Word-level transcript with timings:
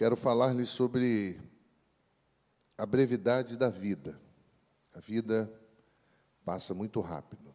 quero 0.00 0.16
falar-lhe 0.16 0.64
sobre 0.64 1.38
a 2.78 2.86
brevidade 2.86 3.54
da 3.58 3.68
vida. 3.68 4.18
A 4.94 4.98
vida 4.98 5.52
passa 6.42 6.72
muito 6.72 7.02
rápido. 7.02 7.54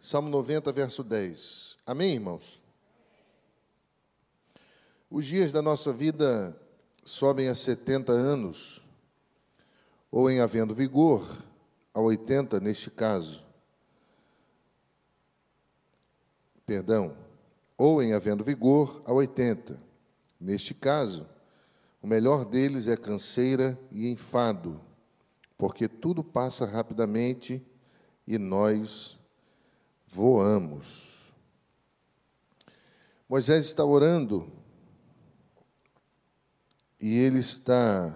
Salmo 0.00 0.30
90, 0.30 0.72
verso 0.72 1.04
10. 1.04 1.76
Amém, 1.84 2.14
irmãos? 2.14 2.58
Os 5.10 5.26
dias 5.26 5.52
da 5.52 5.60
nossa 5.60 5.92
vida 5.92 6.58
sobem 7.04 7.48
a 7.48 7.54
70 7.54 8.12
anos, 8.12 8.80
ou 10.10 10.30
em 10.30 10.40
havendo 10.40 10.74
vigor, 10.74 11.44
a 11.92 12.00
80 12.00 12.58
neste 12.60 12.90
caso. 12.90 13.44
Perdão, 16.64 17.14
ou 17.80 18.02
em 18.02 18.12
havendo 18.12 18.44
vigor, 18.44 19.00
a 19.06 19.12
80. 19.14 19.80
Neste 20.38 20.74
caso, 20.74 21.26
o 22.02 22.06
melhor 22.06 22.44
deles 22.44 22.86
é 22.86 22.94
canseira 22.94 23.80
e 23.90 24.06
enfado, 24.10 24.78
porque 25.56 25.88
tudo 25.88 26.22
passa 26.22 26.66
rapidamente 26.66 27.66
e 28.26 28.36
nós 28.36 29.16
voamos. 30.06 31.32
Moisés 33.26 33.64
está 33.64 33.82
orando 33.82 34.52
e 37.00 37.16
ele 37.16 37.38
está 37.38 38.14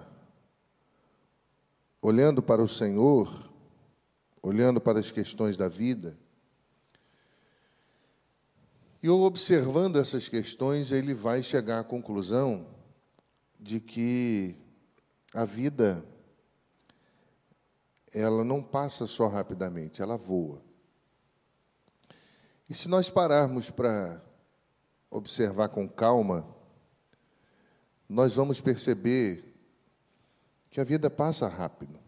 olhando 2.02 2.42
para 2.42 2.62
o 2.62 2.68
Senhor, 2.68 3.51
olhando 4.42 4.78
para 4.78 5.01
as 5.01 5.10
questões 5.10 5.56
da 5.56 5.68
vida. 5.68 6.18
E 9.04 9.08
observando 9.10 9.96
essas 9.96 10.30
questões, 10.30 10.90
ele 10.90 11.12
vai 11.12 11.42
chegar 11.42 11.78
à 11.78 11.84
conclusão 11.84 12.66
de 13.60 13.79
que 13.79 14.56
a 15.34 15.45
vida 15.45 16.02
ela 18.14 18.42
não 18.42 18.62
passa 18.62 19.06
só 19.06 19.29
rapidamente, 19.29 20.01
ela 20.01 20.16
voa. 20.16 20.62
E 22.66 22.73
se 22.73 22.88
nós 22.88 23.10
pararmos 23.10 23.68
para 23.68 24.24
observar 25.10 25.68
com 25.68 25.86
calma, 25.86 26.48
nós 28.09 28.34
vamos 28.36 28.59
perceber 28.59 29.54
que 30.70 30.80
a 30.80 30.84
vida 30.84 31.10
passa 31.10 31.46
rápido. 31.46 32.01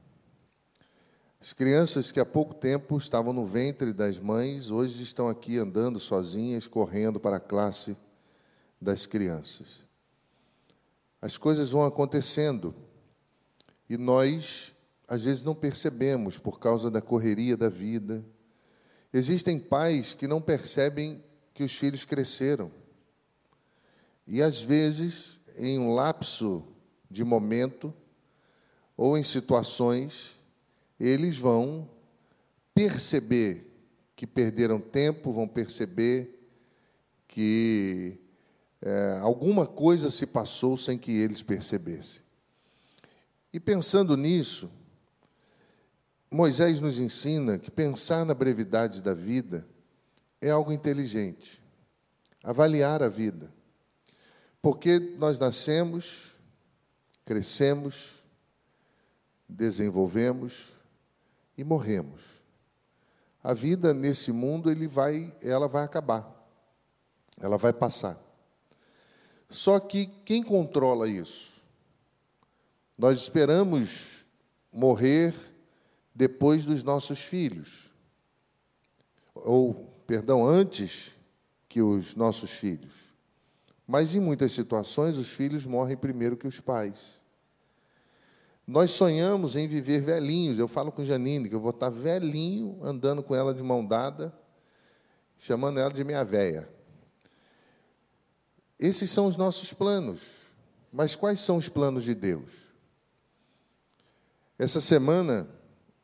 As 1.46 1.52
crianças 1.52 2.10
que 2.10 2.18
há 2.18 2.26
pouco 2.26 2.52
tempo 2.52 2.98
estavam 2.98 3.32
no 3.32 3.46
ventre 3.46 3.92
das 3.92 4.18
mães, 4.18 4.72
hoje 4.72 5.00
estão 5.00 5.28
aqui 5.28 5.58
andando 5.58 6.00
sozinhas, 6.00 6.66
correndo 6.66 7.20
para 7.20 7.36
a 7.36 7.40
classe 7.40 7.96
das 8.82 9.06
crianças. 9.06 9.84
As 11.22 11.38
coisas 11.38 11.70
vão 11.70 11.84
acontecendo 11.84 12.74
e 13.88 13.96
nós, 13.96 14.72
às 15.06 15.22
vezes, 15.22 15.44
não 15.44 15.54
percebemos 15.54 16.36
por 16.36 16.58
causa 16.58 16.90
da 16.90 17.00
correria 17.00 17.56
da 17.56 17.68
vida, 17.68 18.24
Existem 19.12 19.56
pais 19.56 20.14
que 20.14 20.26
não 20.26 20.40
percebem 20.42 21.24
que 21.54 21.62
os 21.62 21.76
filhos 21.76 22.04
cresceram. 22.04 22.72
E 24.26 24.42
às 24.42 24.60
vezes, 24.60 25.38
em 25.56 25.78
um 25.78 25.94
lapso 25.94 26.66
de 27.08 27.22
momento 27.22 27.94
ou 28.96 29.16
em 29.16 29.22
situações, 29.22 30.35
eles 30.98 31.38
vão 31.38 31.88
perceber 32.74 33.66
que 34.14 34.26
perderam 34.26 34.80
tempo, 34.80 35.32
vão 35.32 35.46
perceber 35.46 36.48
que 37.28 38.18
é, 38.80 39.18
alguma 39.20 39.66
coisa 39.66 40.10
se 40.10 40.26
passou 40.26 40.76
sem 40.76 40.96
que 40.96 41.12
eles 41.12 41.42
percebessem. 41.42 42.22
E 43.52 43.60
pensando 43.60 44.16
nisso, 44.16 44.70
Moisés 46.30 46.80
nos 46.80 46.98
ensina 46.98 47.58
que 47.58 47.70
pensar 47.70 48.24
na 48.24 48.34
brevidade 48.34 49.02
da 49.02 49.14
vida 49.14 49.66
é 50.40 50.50
algo 50.50 50.72
inteligente. 50.72 51.62
Avaliar 52.42 53.02
a 53.02 53.08
vida. 53.08 53.50
Porque 54.60 54.98
nós 55.18 55.38
nascemos, 55.38 56.36
crescemos, 57.24 58.24
desenvolvemos 59.48 60.75
e 61.56 61.64
morremos. 61.64 62.22
A 63.42 63.54
vida 63.54 63.94
nesse 63.94 64.32
mundo 64.32 64.70
ele 64.70 64.86
vai, 64.86 65.34
ela 65.40 65.68
vai 65.68 65.84
acabar. 65.84 66.34
Ela 67.40 67.56
vai 67.56 67.72
passar. 67.72 68.18
Só 69.48 69.78
que 69.78 70.06
quem 70.24 70.42
controla 70.42 71.08
isso? 71.08 71.62
Nós 72.98 73.20
esperamos 73.20 74.24
morrer 74.72 75.34
depois 76.14 76.64
dos 76.64 76.82
nossos 76.82 77.20
filhos. 77.20 77.90
Ou, 79.34 79.74
perdão, 80.06 80.46
antes 80.46 81.12
que 81.68 81.82
os 81.82 82.14
nossos 82.14 82.50
filhos. 82.52 82.94
Mas 83.86 84.14
em 84.14 84.20
muitas 84.20 84.52
situações 84.52 85.18
os 85.18 85.30
filhos 85.30 85.66
morrem 85.66 85.96
primeiro 85.96 86.36
que 86.36 86.48
os 86.48 86.58
pais. 86.58 87.15
Nós 88.66 88.90
sonhamos 88.90 89.54
em 89.54 89.68
viver 89.68 90.00
velhinhos. 90.00 90.58
Eu 90.58 90.66
falo 90.66 90.90
com 90.90 91.04
Janine 91.04 91.48
que 91.48 91.54
eu 91.54 91.60
vou 91.60 91.70
estar 91.70 91.88
velhinho, 91.88 92.78
andando 92.82 93.22
com 93.22 93.34
ela 93.34 93.54
de 93.54 93.62
mão 93.62 93.86
dada, 93.86 94.36
chamando 95.38 95.78
ela 95.78 95.92
de 95.92 96.02
minha 96.02 96.24
véia. 96.24 96.68
Esses 98.78 99.10
são 99.10 99.26
os 99.26 99.36
nossos 99.36 99.72
planos. 99.72 100.46
Mas 100.92 101.14
quais 101.14 101.40
são 101.40 101.58
os 101.58 101.68
planos 101.68 102.04
de 102.04 102.14
Deus? 102.14 102.50
Essa 104.58 104.80
semana 104.80 105.48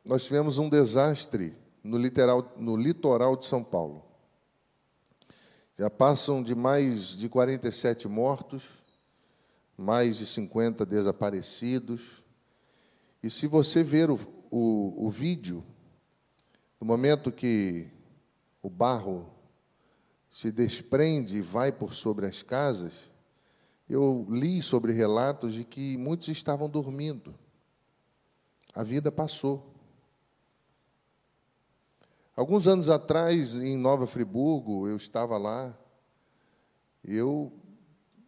nós 0.05 0.25
tivemos 0.25 0.57
um 0.57 0.69
desastre 0.69 1.55
no, 1.83 1.97
literal, 1.97 2.53
no 2.57 2.77
litoral 2.77 3.35
de 3.35 3.45
São 3.45 3.63
Paulo. 3.63 4.05
Já 5.77 5.89
passam 5.89 6.43
de 6.43 6.53
mais 6.53 7.17
de 7.17 7.27
47 7.27 8.07
mortos, 8.07 8.63
mais 9.75 10.17
de 10.17 10.27
50 10.27 10.85
desaparecidos. 10.85 12.22
E 13.23 13.29
se 13.29 13.47
você 13.47 13.81
ver 13.81 14.11
o, 14.11 14.19
o, 14.51 15.05
o 15.05 15.09
vídeo, 15.09 15.63
no 16.77 16.85
momento 16.85 17.31
que 17.31 17.87
o 18.61 18.69
barro 18.69 19.31
se 20.29 20.51
desprende 20.51 21.37
e 21.37 21.41
vai 21.41 21.71
por 21.71 21.93
sobre 21.95 22.25
as 22.25 22.43
casas, 22.43 23.09
eu 23.89 24.27
li 24.29 24.61
sobre 24.61 24.91
relatos 24.91 25.53
de 25.53 25.63
que 25.63 25.95
muitos 25.95 26.27
estavam 26.27 26.69
dormindo. 26.69 27.33
A 28.75 28.83
vida 28.83 29.09
passou. 29.09 29.73
Alguns 32.35 32.67
anos 32.67 32.89
atrás, 32.89 33.53
em 33.53 33.77
Nova 33.77 34.05
Friburgo, 34.05 34.87
eu 34.87 34.97
estava 34.97 35.37
lá, 35.37 35.73
eu 37.05 37.53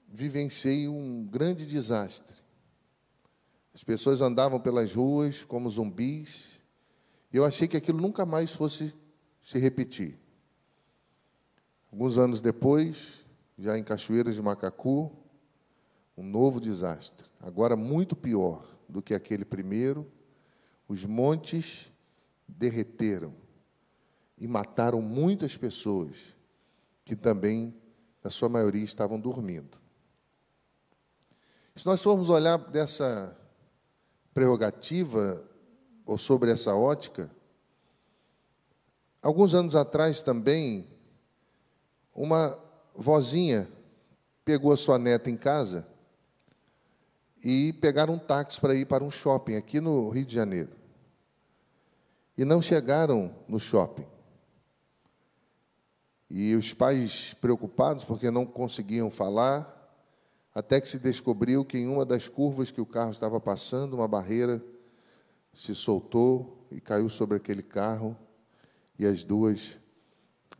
vivenciei 0.07 0.87
um 0.87 1.25
grande 1.25 1.65
desastre. 1.65 2.44
As 3.75 3.83
pessoas 3.83 4.21
andavam 4.21 4.57
pelas 4.57 4.95
ruas 4.95 5.43
como 5.43 5.69
zumbis, 5.69 6.61
e 7.29 7.35
eu 7.35 7.43
achei 7.43 7.67
que 7.67 7.75
aquilo 7.75 7.99
nunca 7.99 8.25
mais 8.25 8.53
fosse 8.53 8.93
se 9.43 9.59
repetir. 9.59 10.17
Alguns 11.91 12.17
anos 12.17 12.39
depois, 12.39 13.25
já 13.59 13.77
em 13.77 13.83
Cachoeiras 13.83 14.35
de 14.35 14.41
Macacu, 14.41 15.11
um 16.15 16.23
novo 16.23 16.61
desastre, 16.61 17.27
agora 17.41 17.75
muito 17.75 18.15
pior 18.15 18.65
do 18.87 19.01
que 19.01 19.13
aquele 19.13 19.43
primeiro. 19.43 20.09
Os 20.87 21.03
montes 21.03 21.91
derreteram 22.47 23.33
e 24.37 24.47
mataram 24.47 25.01
muitas 25.01 25.57
pessoas 25.57 26.33
que 27.03 27.13
também, 27.13 27.75
na 28.23 28.29
sua 28.29 28.47
maioria, 28.47 28.85
estavam 28.85 29.19
dormindo. 29.19 29.77
Se 31.75 31.85
nós 31.85 32.01
formos 32.01 32.29
olhar 32.29 32.57
dessa 32.57 33.37
prerrogativa 34.35 35.41
ou 36.05 36.17
sobre 36.17 36.51
essa 36.51 36.75
ótica, 36.75 37.31
alguns 39.21 39.55
anos 39.55 39.75
atrás 39.75 40.21
também, 40.21 40.85
uma 42.13 42.59
vozinha 42.93 43.67
pegou 44.43 44.73
a 44.73 44.77
sua 44.77 44.99
neta 44.99 45.29
em 45.29 45.37
casa 45.37 45.87
e 47.41 47.71
pegaram 47.73 48.15
um 48.15 48.17
táxi 48.19 48.59
para 48.59 48.75
ir 48.75 48.85
para 48.85 49.05
um 49.05 49.09
shopping 49.09 49.55
aqui 49.55 49.79
no 49.79 50.09
Rio 50.09 50.25
de 50.25 50.35
Janeiro. 50.35 50.71
E 52.37 52.43
não 52.43 52.61
chegaram 52.61 53.33
no 53.47 53.57
shopping. 53.57 54.05
E 56.29 56.55
os 56.55 56.73
pais 56.73 57.33
preocupados 57.35 58.03
porque 58.03 58.29
não 58.29 58.45
conseguiam 58.45 59.09
falar, 59.09 59.74
até 60.55 60.79
que 60.79 60.87
se 60.87 60.97
descobriu 60.97 61.65
que 61.65 61.77
em 61.77 61.85
uma 61.85 62.05
das 62.05 62.29
curvas 62.29 62.71
que 62.71 62.79
o 62.79 62.85
carro 62.85 63.11
estava 63.11 63.41
passando, 63.41 63.97
uma 63.97 64.07
barreira 64.07 64.63
se 65.53 65.75
soltou 65.75 66.65
e 66.71 66.79
caiu 66.79 67.09
sobre 67.09 67.35
aquele 67.35 67.61
carro, 67.61 68.17
e 68.97 69.05
as 69.05 69.25
duas 69.25 69.77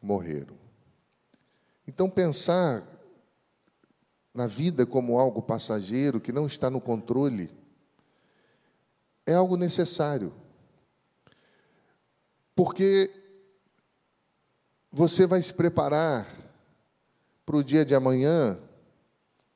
morreram. 0.02 0.58
Então, 1.88 2.10
pensar 2.10 2.86
na 4.34 4.48
vida 4.48 4.86
como 4.86 5.18
algo 5.18 5.42
passageiro, 5.42 6.20
que 6.20 6.34
não 6.34 6.46
está 6.46 6.70
no 6.70 6.82
controle, 6.82 7.50
é 9.26 9.34
algo 9.34 9.56
necessário. 9.56 10.34
Porque 12.54 13.14
você 14.92 15.26
vai 15.26 15.42
se 15.42 15.54
preparar 15.54 16.28
para 17.46 17.56
o 17.56 17.64
dia 17.64 17.86
de 17.86 17.96
amanhã 17.96 18.60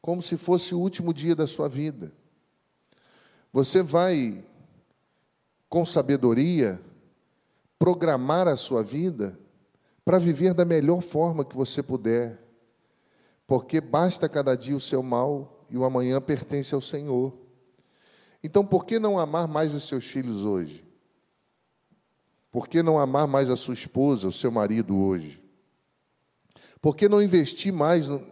como 0.01 0.21
se 0.21 0.37
fosse 0.37 0.73
o 0.73 0.79
último 0.79 1.13
dia 1.13 1.35
da 1.35 1.47
sua 1.47 1.67
vida. 1.67 2.11
Você 3.51 3.81
vai, 3.81 4.43
com 5.67 5.85
sabedoria, 5.85 6.81
programar 7.77 8.47
a 8.47 8.55
sua 8.55 8.83
vida 8.83 9.39
para 10.05 10.19
viver 10.19 10.53
da 10.53 10.65
melhor 10.65 11.01
forma 11.01 11.45
que 11.45 11.55
você 11.55 11.81
puder 11.83 12.49
porque 13.49 13.81
basta 13.81 14.29
cada 14.29 14.53
dia 14.53 14.75
o 14.75 14.79
seu 14.79 15.01
mal 15.01 15.65
e 15.71 15.75
o 15.75 15.83
amanhã 15.83 16.21
pertence 16.21 16.75
ao 16.75 16.81
Senhor. 16.81 17.35
Então, 18.43 18.63
por 18.63 18.85
que 18.85 18.99
não 18.99 19.17
amar 19.17 19.47
mais 19.47 19.73
os 19.73 19.87
seus 19.87 20.05
filhos 20.05 20.43
hoje? 20.43 20.85
Por 22.51 22.67
que 22.67 22.83
não 22.83 22.99
amar 22.99 23.27
mais 23.27 23.49
a 23.49 23.55
sua 23.55 23.73
esposa, 23.73 24.27
o 24.27 24.31
seu 24.31 24.51
marido 24.51 24.95
hoje? 24.95 25.41
Por 26.79 26.95
que 26.95 27.09
não 27.09 27.23
investir 27.23 27.73
mais 27.73 28.07
no, 28.07 28.23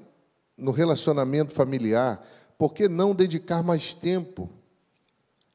no 0.58 0.72
relacionamento 0.72 1.54
familiar? 1.54 2.26
Por 2.58 2.74
que 2.74 2.90
não 2.90 3.14
dedicar 3.14 3.62
mais 3.62 3.94
tempo 3.94 4.50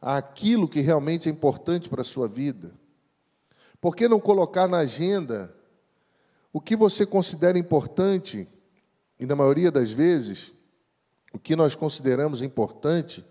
àquilo 0.00 0.68
que 0.68 0.80
realmente 0.80 1.28
é 1.28 1.32
importante 1.32 1.88
para 1.88 2.02
a 2.02 2.04
sua 2.04 2.28
vida? 2.28 2.70
Por 3.80 3.96
que 3.96 4.06
não 4.06 4.20
colocar 4.20 4.68
na 4.68 4.78
agenda 4.78 5.52
o 6.52 6.60
que 6.60 6.76
você 6.76 7.04
considera 7.04 7.58
importante 7.58 8.46
e 9.18 9.26
na 9.26 9.34
maioria 9.34 9.70
das 9.70 9.90
vezes, 9.90 10.52
o 11.32 11.38
que 11.38 11.56
nós 11.56 11.74
consideramos 11.74 12.42
importante 12.42 13.24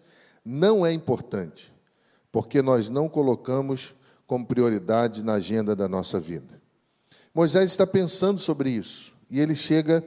não 0.43 0.85
é 0.85 0.91
importante, 0.91 1.71
porque 2.31 2.61
nós 2.61 2.89
não 2.89 3.07
colocamos 3.07 3.93
como 4.25 4.45
prioridade 4.45 5.23
na 5.23 5.33
agenda 5.33 5.75
da 5.75 5.87
nossa 5.87 6.19
vida. 6.19 6.59
Moisés 7.33 7.71
está 7.71 7.85
pensando 7.85 8.39
sobre 8.39 8.69
isso 8.71 9.13
e 9.29 9.39
ele 9.39 9.55
chega 9.55 9.97
a 9.97 10.03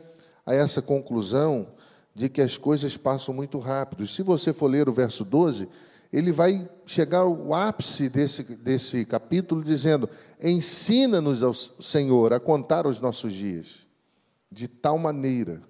essa 0.52 0.82
conclusão 0.82 1.68
de 2.14 2.28
que 2.28 2.40
as 2.40 2.58
coisas 2.58 2.96
passam 2.96 3.34
muito 3.34 3.58
rápido. 3.58 4.06
Se 4.06 4.22
você 4.22 4.52
for 4.52 4.68
ler 4.68 4.88
o 4.88 4.92
verso 4.92 5.24
12, 5.24 5.68
ele 6.12 6.30
vai 6.30 6.68
chegar 6.86 7.20
ao 7.20 7.52
ápice 7.52 8.08
desse, 8.08 8.42
desse 8.56 9.04
capítulo 9.04 9.64
dizendo: 9.64 10.08
Ensina-nos, 10.40 11.42
ao 11.42 11.52
Senhor, 11.52 12.32
a 12.32 12.38
contar 12.38 12.86
os 12.86 13.00
nossos 13.00 13.32
dias, 13.32 13.86
de 14.50 14.68
tal 14.68 14.98
maneira 14.98 15.62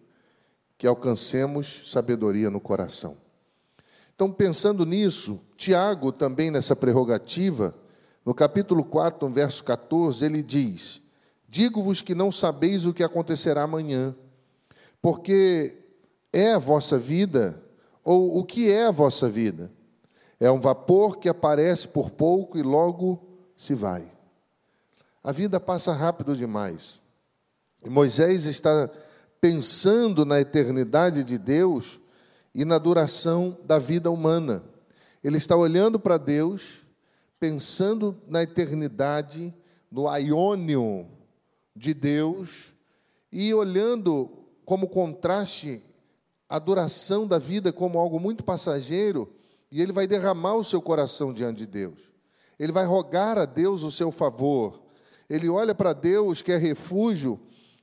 que 0.76 0.86
alcancemos 0.86 1.90
sabedoria 1.90 2.50
no 2.50 2.60
coração. 2.60 3.16
Então, 4.14 4.30
pensando 4.30 4.84
nisso, 4.84 5.40
Tiago, 5.56 6.12
também 6.12 6.50
nessa 6.50 6.76
prerrogativa, 6.76 7.74
no 8.24 8.34
capítulo 8.34 8.84
4, 8.84 9.26
no 9.26 9.34
verso 9.34 9.64
14, 9.64 10.24
ele 10.24 10.42
diz: 10.42 11.00
Digo-vos 11.48 12.02
que 12.02 12.14
não 12.14 12.30
sabeis 12.30 12.84
o 12.84 12.92
que 12.92 13.02
acontecerá 13.02 13.62
amanhã, 13.62 14.14
porque 15.04 15.76
é 16.32 16.54
a 16.54 16.58
vossa 16.58 16.96
vida, 16.96 17.62
ou 18.02 18.38
o 18.38 18.42
que 18.42 18.72
é 18.72 18.86
a 18.86 18.90
vossa 18.90 19.28
vida? 19.28 19.70
É 20.40 20.50
um 20.50 20.58
vapor 20.58 21.18
que 21.18 21.28
aparece 21.28 21.86
por 21.86 22.10
pouco 22.10 22.56
e 22.56 22.62
logo 22.62 23.22
se 23.54 23.74
vai. 23.74 24.10
A 25.22 25.30
vida 25.30 25.60
passa 25.60 25.92
rápido 25.92 26.34
demais. 26.34 27.02
E 27.84 27.90
Moisés 27.90 28.46
está 28.46 28.88
pensando 29.42 30.24
na 30.24 30.40
eternidade 30.40 31.22
de 31.22 31.36
Deus 31.36 32.00
e 32.54 32.64
na 32.64 32.78
duração 32.78 33.58
da 33.62 33.78
vida 33.78 34.10
humana. 34.10 34.64
Ele 35.22 35.36
está 35.36 35.54
olhando 35.54 36.00
para 36.00 36.16
Deus, 36.16 36.78
pensando 37.38 38.16
na 38.26 38.42
eternidade, 38.42 39.52
no 39.90 40.08
aiônio 40.08 41.06
de 41.76 41.92
Deus, 41.92 42.74
e 43.30 43.52
olhando 43.52 44.43
como 44.64 44.88
contraste 44.88 45.82
a 46.48 46.58
duração 46.58 47.26
da 47.26 47.38
vida 47.38 47.72
como 47.72 47.98
algo 47.98 48.20
muito 48.20 48.44
passageiro, 48.44 49.32
e 49.70 49.80
ele 49.80 49.92
vai 49.92 50.06
derramar 50.06 50.54
o 50.54 50.64
seu 50.64 50.80
coração 50.80 51.32
diante 51.32 51.58
de 51.58 51.66
Deus. 51.66 51.98
Ele 52.58 52.72
vai 52.72 52.86
rogar 52.86 53.38
a 53.38 53.44
Deus 53.44 53.82
o 53.82 53.90
seu 53.90 54.12
favor. 54.12 54.80
Ele 55.28 55.48
olha 55.48 55.74
para 55.74 55.92
Deus, 55.92 56.42
que 56.42 56.52
é 56.52 56.56
refúgio, 56.56 57.40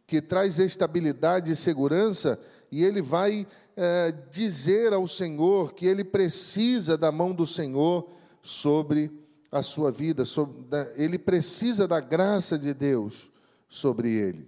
que 0.07 0.22
traz 0.22 0.60
estabilidade 0.60 1.51
e 1.51 1.56
segurança, 1.56 2.39
e 2.72 2.83
ele 2.83 3.01
vai 3.01 3.45
é, 3.75 4.13
dizer 4.31 4.94
ao 4.94 5.07
Senhor 5.07 5.74
que 5.74 5.86
ele 5.86 6.04
precisa 6.04 6.98
da 6.98 7.12
mão 7.12 7.33
do 7.33 7.45
Senhor 7.45 8.10
sobre 8.42 9.12
a 9.51 9.62
sua 9.62 9.92
vida, 9.92 10.24
sobre, 10.24 10.56
ele 10.95 11.19
precisa 11.19 11.88
da 11.88 12.00
graça 12.00 12.57
de 12.57 12.74
Deus 12.74 13.30
sobre 13.68 14.10
ele. 14.12 14.48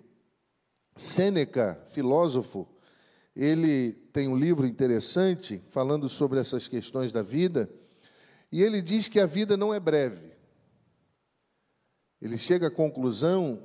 Sêneca, 0.95 1.81
filósofo, 1.87 2.67
ele 3.35 3.93
tem 4.13 4.27
um 4.27 4.37
livro 4.37 4.67
interessante 4.67 5.61
falando 5.69 6.07
sobre 6.07 6.39
essas 6.39 6.67
questões 6.67 7.11
da 7.11 7.21
vida, 7.21 7.69
e 8.51 8.61
ele 8.61 8.81
diz 8.81 9.07
que 9.07 9.19
a 9.19 9.25
vida 9.25 9.57
não 9.57 9.73
é 9.73 9.79
breve. 9.79 10.31
Ele 12.21 12.37
chega 12.37 12.67
à 12.67 12.71
conclusão 12.71 13.59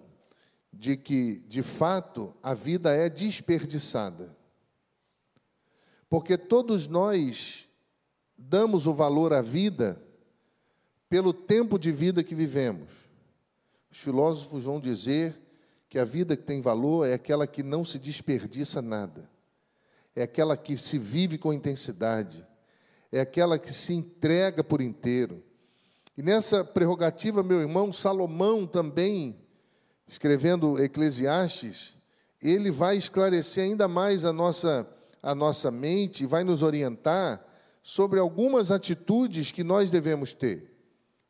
de 0.72 0.96
que, 0.96 1.40
de 1.46 1.62
fato, 1.62 2.34
a 2.42 2.54
vida 2.54 2.94
é 2.94 3.08
desperdiçada. 3.08 4.36
Porque 6.08 6.38
todos 6.38 6.86
nós 6.86 7.68
damos 8.36 8.86
o 8.86 8.94
valor 8.94 9.32
à 9.32 9.42
vida 9.42 10.02
pelo 11.08 11.32
tempo 11.32 11.78
de 11.78 11.92
vida 11.92 12.24
que 12.24 12.34
vivemos. 12.34 12.90
Os 13.90 13.98
filósofos 13.98 14.64
vão 14.64 14.80
dizer 14.80 15.38
que 15.88 15.98
a 15.98 16.04
vida 16.04 16.36
que 16.36 16.42
tem 16.42 16.60
valor 16.60 17.06
é 17.06 17.14
aquela 17.14 17.46
que 17.46 17.62
não 17.62 17.84
se 17.84 17.98
desperdiça 17.98 18.82
nada, 18.82 19.28
é 20.14 20.22
aquela 20.22 20.56
que 20.56 20.76
se 20.76 20.98
vive 20.98 21.38
com 21.38 21.52
intensidade, 21.52 22.44
é 23.10 23.20
aquela 23.20 23.58
que 23.58 23.72
se 23.72 23.94
entrega 23.94 24.62
por 24.62 24.80
inteiro. 24.80 25.42
E 26.16 26.22
nessa 26.22 26.64
prerrogativa, 26.64 27.42
meu 27.42 27.60
irmão, 27.60 27.92
Salomão 27.92 28.66
também 28.66 29.36
escrevendo 30.06 30.82
Eclesiastes, 30.82 31.96
ele 32.42 32.70
vai 32.70 32.96
esclarecer 32.96 33.64
ainda 33.64 33.86
mais 33.86 34.24
a 34.24 34.32
nossa, 34.32 34.88
a 35.22 35.34
nossa 35.34 35.70
mente, 35.70 36.26
vai 36.26 36.44
nos 36.44 36.62
orientar 36.62 37.44
sobre 37.82 38.18
algumas 38.18 38.70
atitudes 38.70 39.50
que 39.50 39.64
nós 39.64 39.90
devemos 39.90 40.34
ter. 40.34 40.74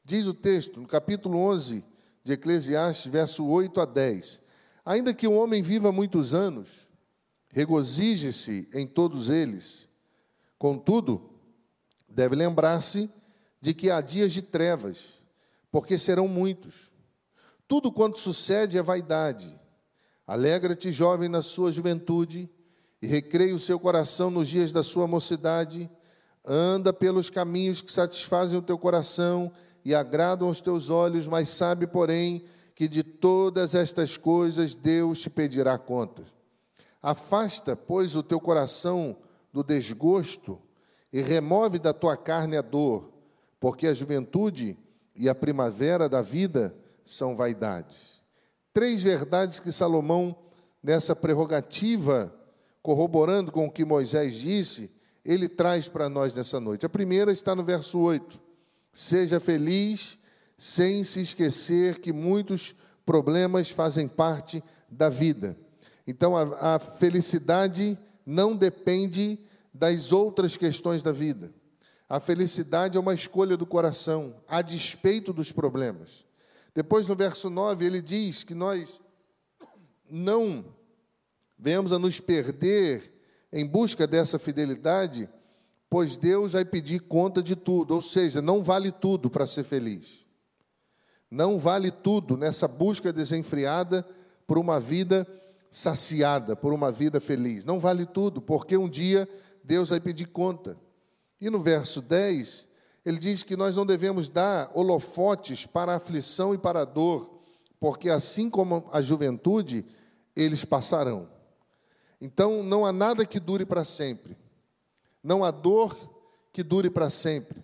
Diz 0.05 0.27
o 0.27 0.35
texto, 0.35 0.81
no 0.81 0.89
capítulo 0.89 1.39
11 1.39 1.85
de 2.25 2.33
Eclesiastes, 2.33 3.11
verso 3.11 3.47
8 3.47 3.81
a 3.81 3.85
10: 3.85 4.41
Ainda 4.89 5.13
que 5.13 5.29
o 5.29 5.35
homem 5.35 5.61
viva 5.61 5.93
muitos 5.93 6.33
anos, 6.33 6.89
regozije-se 7.51 8.67
em 8.73 8.87
todos 8.87 9.29
eles, 9.29 9.87
contudo, 10.59 11.29
deve 12.09 12.35
lembrar-se 12.35 13.13
de 13.61 13.75
que 13.75 13.91
há 13.91 14.01
dias 14.01 14.33
de 14.33 14.41
trevas, 14.41 15.09
porque 15.71 15.99
serão 15.99 16.27
muitos. 16.27 16.91
Tudo 17.69 17.93
quanto 17.93 18.19
sucede 18.19 18.79
é 18.79 18.83
vaidade. 18.83 19.55
Alegra-te, 20.27 20.91
jovem, 20.91 21.29
na 21.29 21.43
sua 21.43 21.71
juventude, 21.71 22.49
e 23.03 23.07
recreia 23.07 23.55
o 23.55 23.59
seu 23.59 23.79
coração 23.79 24.31
nos 24.31 24.49
dias 24.49 24.73
da 24.73 24.83
sua 24.83 25.07
mocidade. 25.07 25.91
Anda 26.43 26.95
pelos 26.95 27.29
caminhos 27.29 27.83
que 27.83 27.93
satisfazem 27.93 28.59
o 28.59 28.63
teu 28.63 28.79
coração 28.79 29.53
e 29.85 29.95
agradam 29.95 30.49
aos 30.49 30.63
teus 30.63 30.89
olhos, 30.89 31.29
mas 31.29 31.51
sabe, 31.51 31.87
porém, 31.87 32.43
que 32.79 32.87
de 32.87 33.03
todas 33.03 33.75
estas 33.75 34.17
coisas 34.17 34.73
Deus 34.73 35.21
te 35.21 35.29
pedirá 35.29 35.77
contas. 35.77 36.29
Afasta, 37.03 37.75
pois, 37.75 38.15
o 38.15 38.23
teu 38.23 38.39
coração 38.39 39.17
do 39.53 39.65
desgosto 39.65 40.63
e 41.13 41.21
remove 41.21 41.81
da 41.81 41.93
tua 41.93 42.17
carne 42.17 42.57
a 42.57 42.63
dor, 42.63 43.11
porque 43.59 43.89
a 43.89 43.93
juventude 43.93 44.79
e 45.13 45.29
a 45.29 45.35
primavera 45.35 46.09
da 46.09 46.23
vida 46.23 46.73
são 47.05 47.35
vaidades. 47.35 48.23
Três 48.73 49.03
verdades 49.03 49.59
que 49.59 49.73
Salomão, 49.73 50.37
nessa 50.81 51.17
prerrogativa, 51.17 52.33
corroborando 52.81 53.51
com 53.51 53.67
o 53.67 53.73
que 53.73 53.85
Moisés 53.85 54.37
disse, 54.37 54.95
ele 55.25 55.49
traz 55.49 55.89
para 55.89 56.09
nós 56.09 56.33
nessa 56.33 56.61
noite. 56.61 56.87
A 56.87 56.89
primeira 56.89 57.33
está 57.33 57.57
no 57.57 57.65
verso 57.65 57.99
8. 57.99 58.41
Seja 58.93 59.41
feliz 59.41 60.17
sem 60.59 61.05
se 61.05 61.21
esquecer 61.21 62.01
que 62.01 62.13
muitos 62.13 62.75
problemas 63.07 63.71
fazem 63.71 64.09
parte 64.09 64.63
da 64.91 65.09
vida. 65.09 65.57
Então, 66.07 66.37
a, 66.37 66.75
a 66.75 66.79
felicidade 66.81 67.97
não 68.27 68.57
depende 68.57 69.39
das 69.73 70.11
outras 70.11 70.57
questões 70.57 71.03
da 71.03 71.13
vida. 71.13 71.53
A 72.09 72.19
felicidade 72.19 72.97
é 72.97 73.01
uma 73.01 73.15
escolha 73.15 73.57
do 73.57 73.67
coração, 73.67 74.35
a 74.49 74.61
despeito 74.61 75.33
dos 75.33 75.53
problemas. 75.53 76.25
Depois, 76.75 77.07
no 77.07 77.15
verso 77.15 77.49
9, 77.49 77.85
ele 77.85 78.03
diz 78.03 78.43
que 78.43 78.55
nós 78.55 79.01
não 80.11 80.65
venhamos 81.59 81.93
a 81.93 81.99
nos 81.99 82.19
perder 82.19 83.13
em 83.53 83.67
busca 83.67 84.07
dessa 84.07 84.39
fidelidade, 84.39 85.29
pois 85.89 86.17
Deus 86.17 86.53
vai 86.53 86.65
pedir 86.65 87.01
conta 87.01 87.43
de 87.43 87.55
tudo, 87.55 87.95
ou 87.95 88.03
seja, 88.03 88.41
não 88.41 88.63
vale 88.63 88.91
tudo 88.91 89.31
para 89.31 89.47
ser 89.47 89.65
feliz. 89.65 90.28
Não 91.31 91.59
vale 91.59 91.91
tudo 91.91 92.37
nessa 92.37 92.67
busca 92.67 93.13
desenfreada 93.13 94.07
por 94.47 94.59
uma 94.59 94.81
vida 94.81 95.27
saciada, 95.71 96.57
por 96.57 96.73
uma 96.73 96.91
vida 96.91 97.21
feliz. 97.21 97.65
Não 97.65 97.79
vale 97.79 98.07
tudo, 98.07 98.41
porque 98.41 98.77
um 98.77 98.89
dia 98.89 99.29
Deus 99.63 99.91
vai 99.91 100.01
pedir 100.01 100.27
conta. 100.27 100.77
E 101.41 101.51
no 101.51 101.61
verso 101.61 102.01
10, 102.01 102.67
ele 103.05 103.19
diz 103.19 103.43
que 103.43 103.57
nós 103.57 103.77
não 103.77 103.87
devemos 103.87 104.29
dar 104.29 104.71
holofotes 104.75 105.67
para 105.67 105.93
a 105.93 105.97
aflição 105.97 106.55
e 106.55 106.59
para 106.59 106.81
a 106.81 106.85
dor, 106.85 107.41
porque 107.79 108.11
assim 108.11 108.51
como 108.51 108.89
a 108.93 109.01
juventude, 109.01 109.85
eles 110.35 110.65
passarão. 110.65 111.29
Então 112.21 112.63
não 112.63 112.85
há 112.85 112.93
nada 112.93 113.25
que 113.25 113.39
dure 113.39 113.65
para 113.65 113.85
sempre. 113.85 114.37
Não 115.23 115.45
há 115.45 115.51
dor 115.51 115.97
que 116.53 116.63
dure 116.63 116.91
para 116.91 117.11
sempre. 117.11 117.63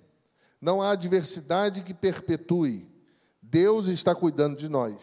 Não 0.60 0.80
há 0.80 0.90
adversidade 0.90 1.82
que 1.82 1.92
perpetue. 1.92 2.86
Deus 3.54 3.86
está 3.86 4.16
cuidando 4.16 4.56
de 4.56 4.68
nós. 4.68 4.96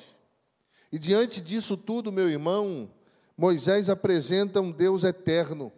E 0.91 1.00
diante 1.00 1.39
disso 1.39 1.77
tudo, 1.77 2.12
meu 2.12 2.27
irmão, 2.27 2.91
Moisés 3.38 3.88
apresenta 3.88 4.60
um 4.60 4.74
Deus 4.74 5.05
eterno, 5.05 5.72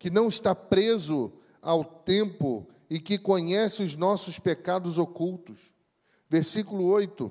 que 0.00 0.10
não 0.10 0.26
está 0.26 0.52
preso 0.52 1.32
ao 1.60 1.84
tempo 1.84 2.66
e 2.90 2.98
que 2.98 3.16
conhece 3.16 3.84
os 3.84 3.94
nossos 3.94 4.40
pecados 4.40 4.98
ocultos. 4.98 5.72
Versículo 6.28 6.86
8, 6.86 7.30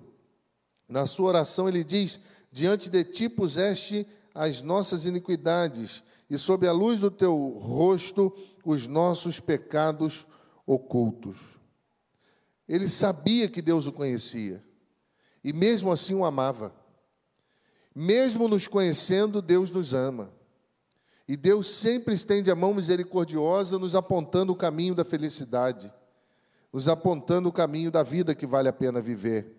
na 0.88 1.06
sua 1.06 1.28
oração, 1.28 1.68
ele 1.68 1.84
diz: 1.84 2.22
Diante 2.50 2.90
de 2.90 3.04
ti 3.04 3.28
puseste 3.28 4.08
as 4.34 4.62
nossas 4.62 5.06
iniquidades, 5.06 6.02
e 6.30 6.38
sob 6.38 6.66
a 6.66 6.72
luz 6.72 7.02
do 7.02 7.12
teu 7.12 7.60
rosto 7.62 8.34
os 8.64 8.88
nossos 8.88 9.38
pecados 9.38 10.26
ocultos. 10.66 11.61
Ele 12.72 12.88
sabia 12.88 13.50
que 13.50 13.62
Deus 13.62 13.86
o 13.86 13.92
conhecia, 13.92 14.64
e 15.44 15.52
mesmo 15.52 15.92
assim 15.92 16.16
o 16.16 16.24
amava. 16.24 16.74
Mesmo 17.94 18.48
nos 18.48 18.66
conhecendo, 18.66 19.42
Deus 19.42 19.70
nos 19.70 19.94
ama. 19.94 20.32
E 21.28 21.36
Deus 21.36 21.70
sempre 21.70 22.14
estende 22.14 22.50
a 22.50 22.56
mão 22.56 22.74
misericordiosa, 22.74 23.78
nos 23.78 23.94
apontando 23.94 24.54
o 24.54 24.56
caminho 24.56 24.96
da 24.96 25.04
felicidade, 25.04 25.92
nos 26.72 26.88
apontando 26.88 27.50
o 27.50 27.52
caminho 27.52 27.92
da 27.92 28.04
vida 28.04 28.34
que 28.34 28.46
vale 28.46 28.70
a 28.70 28.74
pena 28.74 29.02
viver. 29.02 29.54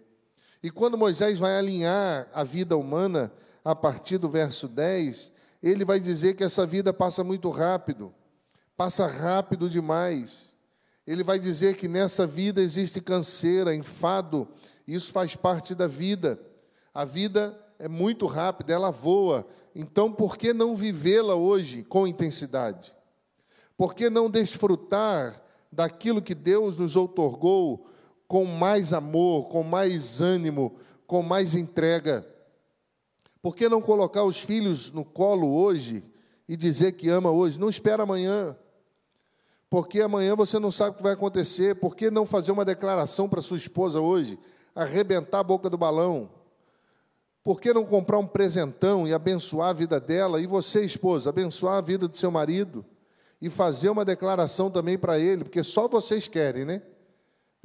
E 0.62 0.70
quando 0.70 0.96
Moisés 0.96 1.38
vai 1.38 1.58
alinhar 1.58 2.26
a 2.32 2.42
vida 2.42 2.78
humana, 2.78 3.30
a 3.62 3.74
partir 3.76 4.16
do 4.16 4.30
verso 4.30 4.66
10, 4.66 5.32
ele 5.62 5.84
vai 5.84 6.00
dizer 6.00 6.34
que 6.34 6.44
essa 6.44 6.64
vida 6.64 6.94
passa 6.94 7.22
muito 7.22 7.50
rápido, 7.50 8.10
passa 8.74 9.06
rápido 9.06 9.68
demais. 9.68 10.51
Ele 11.06 11.24
vai 11.24 11.38
dizer 11.38 11.76
que 11.76 11.88
nessa 11.88 12.26
vida 12.26 12.62
existe 12.62 13.00
canseira, 13.00 13.74
enfado, 13.74 14.48
isso 14.86 15.12
faz 15.12 15.34
parte 15.34 15.74
da 15.74 15.86
vida. 15.86 16.40
A 16.94 17.04
vida 17.04 17.58
é 17.78 17.88
muito 17.88 18.26
rápida, 18.26 18.72
ela 18.72 18.90
voa. 18.90 19.46
Então, 19.74 20.12
por 20.12 20.36
que 20.36 20.52
não 20.52 20.76
vivê-la 20.76 21.34
hoje 21.34 21.82
com 21.82 22.06
intensidade? 22.06 22.94
Por 23.76 23.94
que 23.94 24.08
não 24.08 24.30
desfrutar 24.30 25.42
daquilo 25.72 26.22
que 26.22 26.34
Deus 26.34 26.78
nos 26.78 26.94
outorgou 26.94 27.88
com 28.28 28.44
mais 28.44 28.92
amor, 28.92 29.48
com 29.48 29.62
mais 29.62 30.20
ânimo, 30.20 30.76
com 31.06 31.22
mais 31.22 31.54
entrega? 31.54 32.26
Por 33.40 33.56
que 33.56 33.68
não 33.68 33.82
colocar 33.82 34.22
os 34.22 34.40
filhos 34.40 34.92
no 34.92 35.04
colo 35.04 35.52
hoje 35.52 36.04
e 36.48 36.56
dizer 36.56 36.92
que 36.92 37.08
ama 37.08 37.30
hoje? 37.30 37.58
Não 37.58 37.68
espera 37.68 38.04
amanhã. 38.04 38.56
Porque 39.72 40.02
amanhã 40.02 40.36
você 40.36 40.58
não 40.58 40.70
sabe 40.70 40.90
o 40.90 40.94
que 40.98 41.02
vai 41.02 41.14
acontecer. 41.14 41.76
Por 41.76 41.96
que 41.96 42.10
não 42.10 42.26
fazer 42.26 42.52
uma 42.52 42.62
declaração 42.62 43.26
para 43.26 43.40
sua 43.40 43.56
esposa 43.56 44.02
hoje? 44.02 44.38
Arrebentar 44.74 45.38
a 45.38 45.42
boca 45.42 45.70
do 45.70 45.78
balão 45.78 46.28
por 47.44 47.60
que 47.60 47.72
não 47.72 47.84
comprar 47.84 48.18
um 48.18 48.26
presentão 48.26 49.06
e 49.06 49.12
abençoar 49.12 49.70
a 49.70 49.72
vida 49.72 49.98
dela? 49.98 50.40
E 50.40 50.46
você, 50.46 50.84
esposa, 50.84 51.30
abençoar 51.30 51.76
a 51.76 51.80
vida 51.80 52.06
do 52.06 52.16
seu 52.16 52.30
marido? 52.30 52.84
E 53.40 53.50
fazer 53.50 53.88
uma 53.88 54.04
declaração 54.04 54.70
também 54.70 54.96
para 54.96 55.18
ele, 55.18 55.42
porque 55.42 55.64
só 55.64 55.88
vocês 55.88 56.28
querem, 56.28 56.64
né? 56.64 56.82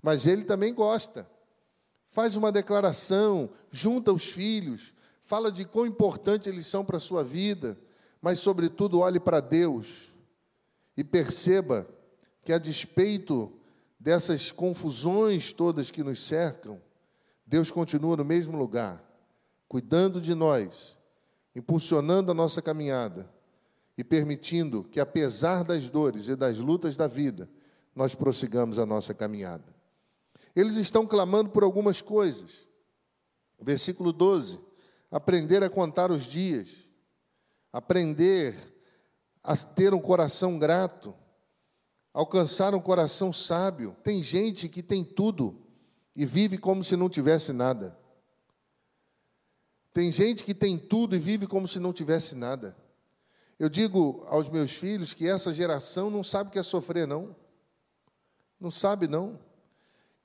Mas 0.02 0.26
ele 0.26 0.44
também 0.44 0.74
gosta. 0.74 1.30
Faz 2.06 2.36
uma 2.36 2.52
declaração, 2.52 3.52
junta 3.70 4.12
os 4.12 4.30
filhos, 4.30 4.94
fala 5.22 5.52
de 5.52 5.64
quão 5.64 5.86
importante 5.86 6.50
eles 6.50 6.66
são 6.66 6.84
para 6.84 6.98
a 6.98 7.02
sua 7.02 7.24
vida, 7.24 7.78
mas, 8.20 8.40
sobretudo, 8.40 9.02
olhe 9.02 9.20
para 9.20 9.40
Deus 9.40 10.08
e 10.96 11.04
perceba 11.04 11.88
que, 12.48 12.54
a 12.54 12.58
despeito 12.58 13.52
dessas 14.00 14.54
confusões 14.54 15.52
todas 15.52 15.92
que 15.92 16.02
nos 16.02 16.26
cercam, 16.26 16.82
Deus 17.46 17.70
continua 17.70 18.16
no 18.16 18.24
mesmo 18.24 18.58
lugar 18.58 19.04
cuidando 19.68 20.22
de 20.22 20.34
nós, 20.34 20.98
impulsionando 21.54 22.32
a 22.32 22.34
nossa 22.34 22.62
caminhada 22.62 23.30
e 23.98 24.04
permitindo 24.04 24.86
que, 24.86 24.98
apesar 24.98 25.66
das 25.66 25.90
dores 25.90 26.30
e 26.30 26.38
das 26.38 26.58
lutas 26.58 26.96
da 26.96 27.06
vida, 27.06 27.50
nós 27.94 28.16
prossigamos 28.16 28.80
a 28.80 28.86
nossa 28.86 29.14
caminhada. 29.14 29.76
Eles 30.56 30.78
estão 30.78 31.06
clamando 31.06 31.50
por 31.50 31.64
algumas 31.64 32.02
coisas. 32.02 32.66
Versículo 33.60 34.14
12: 34.14 34.58
aprender 35.12 35.66
a 35.66 35.70
contar 35.70 36.12
os 36.14 36.24
dias, 36.24 36.88
aprender 37.74 38.56
a 39.44 39.54
ter 39.58 39.94
um 39.94 40.00
coração 40.00 40.58
grato, 40.58 41.14
alcançar 42.18 42.74
um 42.74 42.80
coração 42.80 43.32
sábio. 43.32 43.96
Tem 44.04 44.24
gente 44.24 44.68
que 44.68 44.82
tem 44.82 45.04
tudo 45.04 45.56
e 46.16 46.26
vive 46.26 46.58
como 46.58 46.84
se 46.84 46.96
não 46.96 47.08
tivesse 47.08 47.54
nada. 47.54 47.96
Tem 49.94 50.12
gente 50.12 50.44
que 50.44 50.56
tem 50.56 50.80
tudo 50.80 51.16
e 51.16 51.20
vive 51.20 51.46
como 51.46 51.68
se 51.68 51.80
não 51.80 51.94
tivesse 51.94 52.34
nada. 52.34 52.76
Eu 53.60 53.70
digo 53.70 54.26
aos 54.30 54.50
meus 54.50 54.72
filhos 54.72 55.14
que 55.14 55.28
essa 55.28 55.54
geração 55.54 56.10
não 56.10 56.24
sabe 56.24 56.50
o 56.50 56.52
que 56.52 56.58
é 56.58 56.64
sofrer, 56.64 57.06
não. 57.06 57.36
Não 58.60 58.72
sabe, 58.72 59.08
não. 59.08 59.40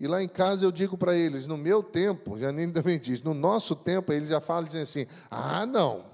E 0.00 0.06
lá 0.06 0.22
em 0.22 0.28
casa 0.28 0.64
eu 0.64 0.72
digo 0.72 0.96
para 0.96 1.14
eles, 1.14 1.46
no 1.46 1.58
meu 1.58 1.82
tempo, 1.82 2.38
Janine 2.38 2.72
também 2.72 2.98
diz, 2.98 3.20
no 3.20 3.34
nosso 3.34 3.76
tempo, 3.76 4.14
eles 4.14 4.30
já 4.30 4.40
falam 4.40 4.64
dizem 4.64 4.82
assim: 4.82 5.06
ah, 5.30 5.66
não. 5.66 6.06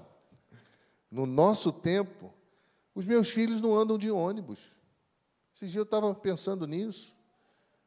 No 1.09 1.25
nosso 1.25 1.71
tempo, 1.71 2.33
os 2.93 3.05
meus 3.05 3.29
filhos 3.29 3.61
não 3.61 3.73
andam 3.73 3.97
de 3.97 4.11
ônibus. 4.11 4.78
Esses 5.59 5.71
dias 5.71 5.81
eu 5.81 5.83
estava 5.83 6.15
pensando 6.15 6.65
nisso. 6.65 7.15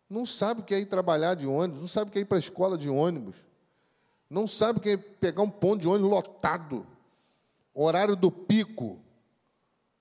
Não 0.08 0.26
sabe 0.26 0.60
o 0.60 0.64
que 0.64 0.74
é 0.74 0.80
ir 0.80 0.86
trabalhar 0.86 1.34
de 1.34 1.46
ônibus, 1.46 1.80
não 1.80 1.88
sabe 1.88 2.10
o 2.10 2.12
que 2.12 2.18
é 2.18 2.22
ir 2.22 2.26
para 2.26 2.36
a 2.36 2.40
escola 2.40 2.76
de 2.76 2.88
ônibus 2.88 3.36
não 4.32 4.48
sabe 4.48 4.80
que 4.80 4.88
é 4.88 4.96
pegar 4.96 5.42
um 5.42 5.50
ponto 5.50 5.82
de 5.82 5.86
ônibus 5.86 6.10
lotado, 6.10 6.86
horário 7.74 8.16
do 8.16 8.30
pico, 8.30 8.98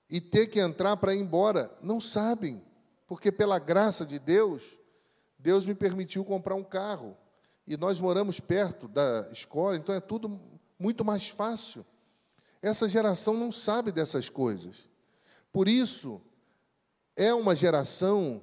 e 0.08 0.22
ter 0.22 0.46
que 0.46 0.58
entrar 0.58 0.96
para 0.96 1.14
ir 1.14 1.20
embora. 1.20 1.70
Não 1.82 2.00
sabem, 2.00 2.62
porque 3.06 3.30
pela 3.30 3.58
graça 3.58 4.06
de 4.06 4.18
Deus, 4.18 4.78
Deus 5.38 5.66
me 5.66 5.74
permitiu 5.74 6.24
comprar 6.24 6.54
um 6.54 6.64
carro. 6.64 7.14
E 7.66 7.76
nós 7.76 8.00
moramos 8.00 8.40
perto 8.40 8.88
da 8.88 9.28
escola, 9.30 9.76
então 9.76 9.94
é 9.94 10.00
tudo 10.00 10.40
muito 10.78 11.04
mais 11.04 11.28
fácil. 11.28 11.84
Essa 12.62 12.88
geração 12.88 13.34
não 13.36 13.52
sabe 13.52 13.92
dessas 13.92 14.30
coisas. 14.30 14.88
Por 15.52 15.68
isso, 15.68 16.22
é 17.16 17.32
uma 17.34 17.54
geração 17.54 18.42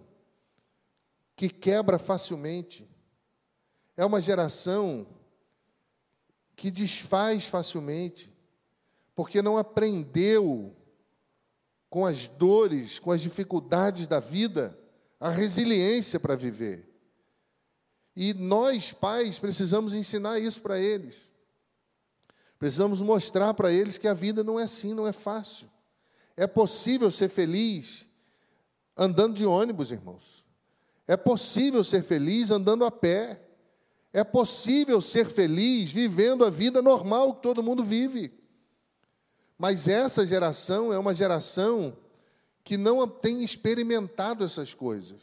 que 1.36 1.50
quebra 1.50 1.98
facilmente. 1.98 2.88
É 3.96 4.06
uma 4.06 4.22
geração 4.22 5.08
que 6.56 6.70
desfaz 6.70 7.46
facilmente, 7.46 8.30
porque 9.16 9.42
não 9.42 9.58
aprendeu 9.58 10.76
com 11.90 12.06
as 12.06 12.28
dores, 12.28 13.00
com 13.00 13.12
as 13.12 13.22
dificuldades 13.22 14.08
da 14.08 14.20
vida, 14.20 14.78
a 15.20 15.30
resiliência 15.30 16.20
para 16.20 16.36
viver. 16.36 16.86
E 18.16 18.34
nós, 18.34 18.92
pais, 18.92 19.40
precisamos 19.40 19.94
ensinar 19.94 20.40
isso 20.40 20.62
para 20.62 20.78
eles. 20.78 21.32
Precisamos 22.60 23.00
mostrar 23.00 23.54
para 23.54 23.72
eles 23.72 23.98
que 23.98 24.10
a 24.10 24.14
vida 24.14 24.44
não 24.44 24.60
é 24.60 24.64
assim, 24.64 24.94
não 24.94 25.08
é 25.08 25.14
fácil. 25.14 25.70
É 26.36 26.46
possível 26.46 27.10
ser 27.10 27.30
feliz 27.30 28.09
andando 29.00 29.34
de 29.34 29.46
ônibus, 29.46 29.92
irmãos. 29.92 30.44
É 31.08 31.16
possível 31.16 31.84
ser 31.86 32.04
feliz 32.04 32.52
andando 32.52 32.84
a 32.84 32.92
pé. 32.92 33.42
É 34.12 34.24
possível 34.26 35.00
ser 35.00 35.26
feliz 35.26 35.90
vivendo 35.90 36.44
a 36.44 36.50
vida 36.50 36.82
normal 36.82 37.36
que 37.36 37.42
todo 37.42 37.64
mundo 37.64 37.82
vive. 37.82 38.32
Mas 39.58 39.88
essa 39.88 40.28
geração 40.28 40.92
é 40.92 41.00
uma 41.00 41.14
geração 41.14 41.96
que 42.64 42.76
não 42.76 43.08
tem 43.08 43.42
experimentado 43.42 44.44
essas 44.44 44.74
coisas. 44.74 45.22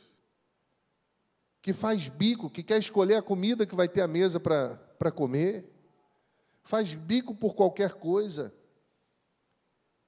Que 1.61 1.73
faz 1.75 2.09
bico, 2.09 2.49
que 2.49 2.63
quer 2.63 2.79
escolher 2.79 3.17
a 3.17 3.23
comida 3.23 3.67
que 3.67 3.75
vai 3.75 3.89
ter 3.89 4.01
à 4.01 4.09
mesa 4.09 4.41
para 4.41 5.11
comer. 5.15 5.71
Faz 6.65 6.95
bico 6.95 7.35
por 7.35 7.55
qualquer 7.55 7.93
coisa. 7.95 8.55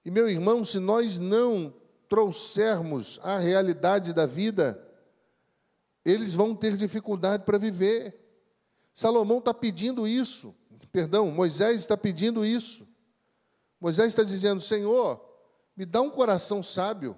E 0.04 0.10
meu 0.10 0.28
irmão, 0.28 0.64
se 0.64 0.78
nós 0.78 1.18
não 1.18 1.74
trouxermos 2.08 3.20
a 3.22 3.38
realidade 3.38 4.12
da 4.12 4.26
vida, 4.26 4.82
eles 6.04 6.34
vão 6.34 6.54
ter 6.54 6.76
dificuldade 6.76 7.44
para 7.44 7.58
viver. 7.58 8.18
Salomão 8.94 9.38
está 9.38 9.52
pedindo 9.52 10.08
isso, 10.08 10.54
perdão, 10.90 11.30
Moisés 11.30 11.80
está 11.80 11.96
pedindo 11.96 12.44
isso. 12.44 12.86
Moisés 13.80 14.08
está 14.08 14.22
dizendo: 14.22 14.60
Senhor, 14.60 15.20
me 15.76 15.84
dá 15.84 16.00
um 16.00 16.10
coração 16.10 16.62
sábio, 16.62 17.16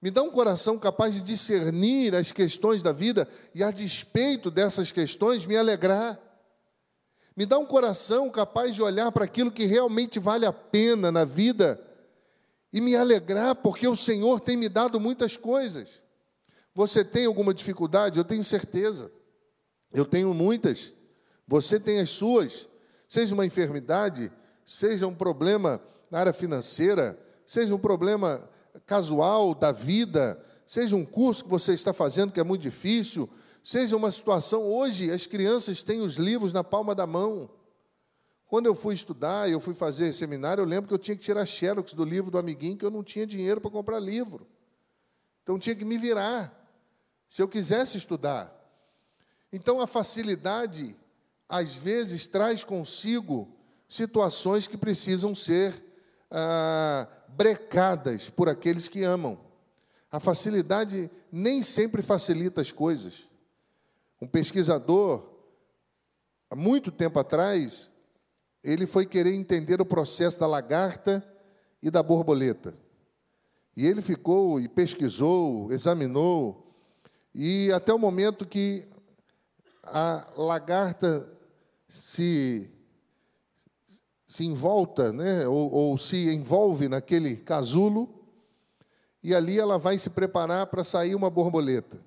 me 0.00 0.10
dá 0.10 0.22
um 0.22 0.30
coração 0.30 0.78
capaz 0.78 1.14
de 1.14 1.20
discernir 1.20 2.14
as 2.14 2.32
questões 2.32 2.82
da 2.82 2.92
vida 2.92 3.28
e, 3.54 3.62
a 3.62 3.70
despeito 3.70 4.50
dessas 4.50 4.92
questões, 4.92 5.44
me 5.44 5.56
alegrar. 5.56 6.18
Me 7.36 7.44
dá 7.44 7.58
um 7.58 7.66
coração 7.66 8.30
capaz 8.30 8.74
de 8.74 8.82
olhar 8.82 9.12
para 9.12 9.24
aquilo 9.24 9.50
que 9.50 9.66
realmente 9.66 10.18
vale 10.18 10.46
a 10.46 10.52
pena 10.52 11.12
na 11.12 11.24
vida 11.24 11.85
e 12.76 12.80
me 12.82 12.94
alegrar, 12.94 13.54
porque 13.54 13.88
o 13.88 13.96
Senhor 13.96 14.38
tem 14.38 14.54
me 14.54 14.68
dado 14.68 15.00
muitas 15.00 15.34
coisas. 15.34 15.88
Você 16.74 17.02
tem 17.02 17.24
alguma 17.24 17.54
dificuldade? 17.54 18.18
Eu 18.18 18.24
tenho 18.24 18.44
certeza. 18.44 19.10
Eu 19.90 20.04
tenho 20.04 20.34
muitas. 20.34 20.92
Você 21.48 21.80
tem 21.80 22.00
as 22.00 22.10
suas. 22.10 22.68
Seja 23.08 23.32
uma 23.32 23.46
enfermidade, 23.46 24.30
seja 24.62 25.06
um 25.06 25.14
problema 25.14 25.80
na 26.10 26.18
área 26.18 26.34
financeira, 26.34 27.18
seja 27.46 27.74
um 27.74 27.78
problema 27.78 28.46
casual 28.84 29.54
da 29.54 29.72
vida, 29.72 30.38
seja 30.66 30.96
um 30.96 31.04
curso 31.06 31.44
que 31.44 31.50
você 31.50 31.72
está 31.72 31.94
fazendo 31.94 32.30
que 32.30 32.40
é 32.40 32.44
muito 32.44 32.60
difícil, 32.60 33.26
seja 33.64 33.96
uma 33.96 34.10
situação. 34.10 34.62
Hoje, 34.62 35.10
as 35.10 35.26
crianças 35.26 35.82
têm 35.82 36.02
os 36.02 36.16
livros 36.16 36.52
na 36.52 36.62
palma 36.62 36.94
da 36.94 37.06
mão. 37.06 37.48
Quando 38.46 38.66
eu 38.66 38.74
fui 38.74 38.94
estudar, 38.94 39.50
eu 39.50 39.60
fui 39.60 39.74
fazer 39.74 40.12
seminário, 40.12 40.62
eu 40.62 40.66
lembro 40.66 40.86
que 40.86 40.94
eu 40.94 40.98
tinha 40.98 41.16
que 41.16 41.22
tirar 41.22 41.44
xerox 41.44 41.92
do 41.92 42.04
livro 42.04 42.30
do 42.30 42.38
amiguinho, 42.38 42.76
que 42.76 42.84
eu 42.84 42.90
não 42.90 43.02
tinha 43.02 43.26
dinheiro 43.26 43.60
para 43.60 43.70
comprar 43.70 43.98
livro. 43.98 44.46
Então 45.42 45.58
tinha 45.58 45.74
que 45.74 45.84
me 45.84 45.98
virar, 45.98 46.52
se 47.28 47.42
eu 47.42 47.48
quisesse 47.48 47.98
estudar. 47.98 48.52
Então 49.52 49.80
a 49.80 49.86
facilidade, 49.86 50.96
às 51.48 51.76
vezes, 51.76 52.26
traz 52.26 52.62
consigo 52.62 53.48
situações 53.88 54.66
que 54.66 54.76
precisam 54.76 55.34
ser 55.34 55.74
ah, 56.30 57.08
brecadas 57.28 58.28
por 58.28 58.48
aqueles 58.48 58.88
que 58.88 59.02
amam. 59.02 59.40
A 60.10 60.20
facilidade 60.20 61.10
nem 61.32 61.62
sempre 61.62 62.00
facilita 62.00 62.60
as 62.60 62.70
coisas. 62.70 63.28
Um 64.20 64.26
pesquisador, 64.26 65.24
há 66.48 66.56
muito 66.56 66.90
tempo 66.90 67.18
atrás, 67.18 67.90
ele 68.66 68.84
foi 68.84 69.06
querer 69.06 69.32
entender 69.32 69.80
o 69.80 69.86
processo 69.86 70.40
da 70.40 70.46
lagarta 70.46 71.24
e 71.80 71.88
da 71.88 72.02
borboleta. 72.02 72.74
E 73.76 73.86
ele 73.86 74.02
ficou 74.02 74.58
e 74.58 74.66
pesquisou, 74.66 75.70
examinou, 75.70 76.74
e 77.32 77.70
até 77.70 77.94
o 77.94 77.98
momento 77.98 78.44
que 78.44 78.88
a 79.84 80.26
lagarta 80.36 81.30
se 81.88 82.68
se 84.26 84.44
envolta, 84.44 85.12
né, 85.12 85.46
ou, 85.46 85.72
ou 85.72 85.96
se 85.96 86.34
envolve 86.34 86.88
naquele 86.88 87.36
casulo, 87.36 88.12
e 89.22 89.32
ali 89.32 89.58
ela 89.58 89.78
vai 89.78 89.96
se 89.96 90.10
preparar 90.10 90.66
para 90.66 90.82
sair 90.82 91.14
uma 91.14 91.30
borboleta. 91.30 92.04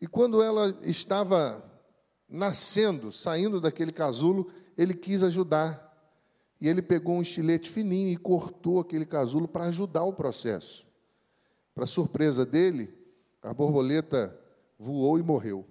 E 0.00 0.06
quando 0.06 0.42
ela 0.42 0.78
estava 0.82 1.64
nascendo, 2.28 3.10
saindo 3.10 3.60
daquele 3.60 3.90
casulo, 3.90 4.52
ele 4.78 4.94
quis 4.94 5.24
ajudar. 5.24 5.86
E 6.60 6.68
ele 6.68 6.80
pegou 6.80 7.16
um 7.16 7.22
estilete 7.22 7.68
fininho 7.68 8.08
e 8.08 8.16
cortou 8.16 8.80
aquele 8.80 9.04
casulo 9.04 9.46
para 9.46 9.66
ajudar 9.66 10.04
o 10.04 10.12
processo. 10.12 10.86
Para 11.74 11.86
surpresa 11.86 12.46
dele, 12.46 12.92
a 13.42 13.52
borboleta 13.52 14.36
voou 14.78 15.18
e 15.18 15.22
morreu. 15.22 15.64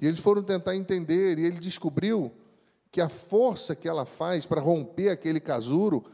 E 0.00 0.06
eles 0.06 0.20
foram 0.20 0.42
tentar 0.42 0.74
entender, 0.74 1.38
e 1.38 1.44
ele 1.44 1.60
descobriu 1.60 2.32
que 2.90 3.00
a 3.00 3.08
força 3.08 3.76
que 3.76 3.88
ela 3.88 4.04
faz 4.06 4.46
para 4.46 4.60
romper 4.60 5.10
aquele 5.10 5.38
casulo 5.38 6.04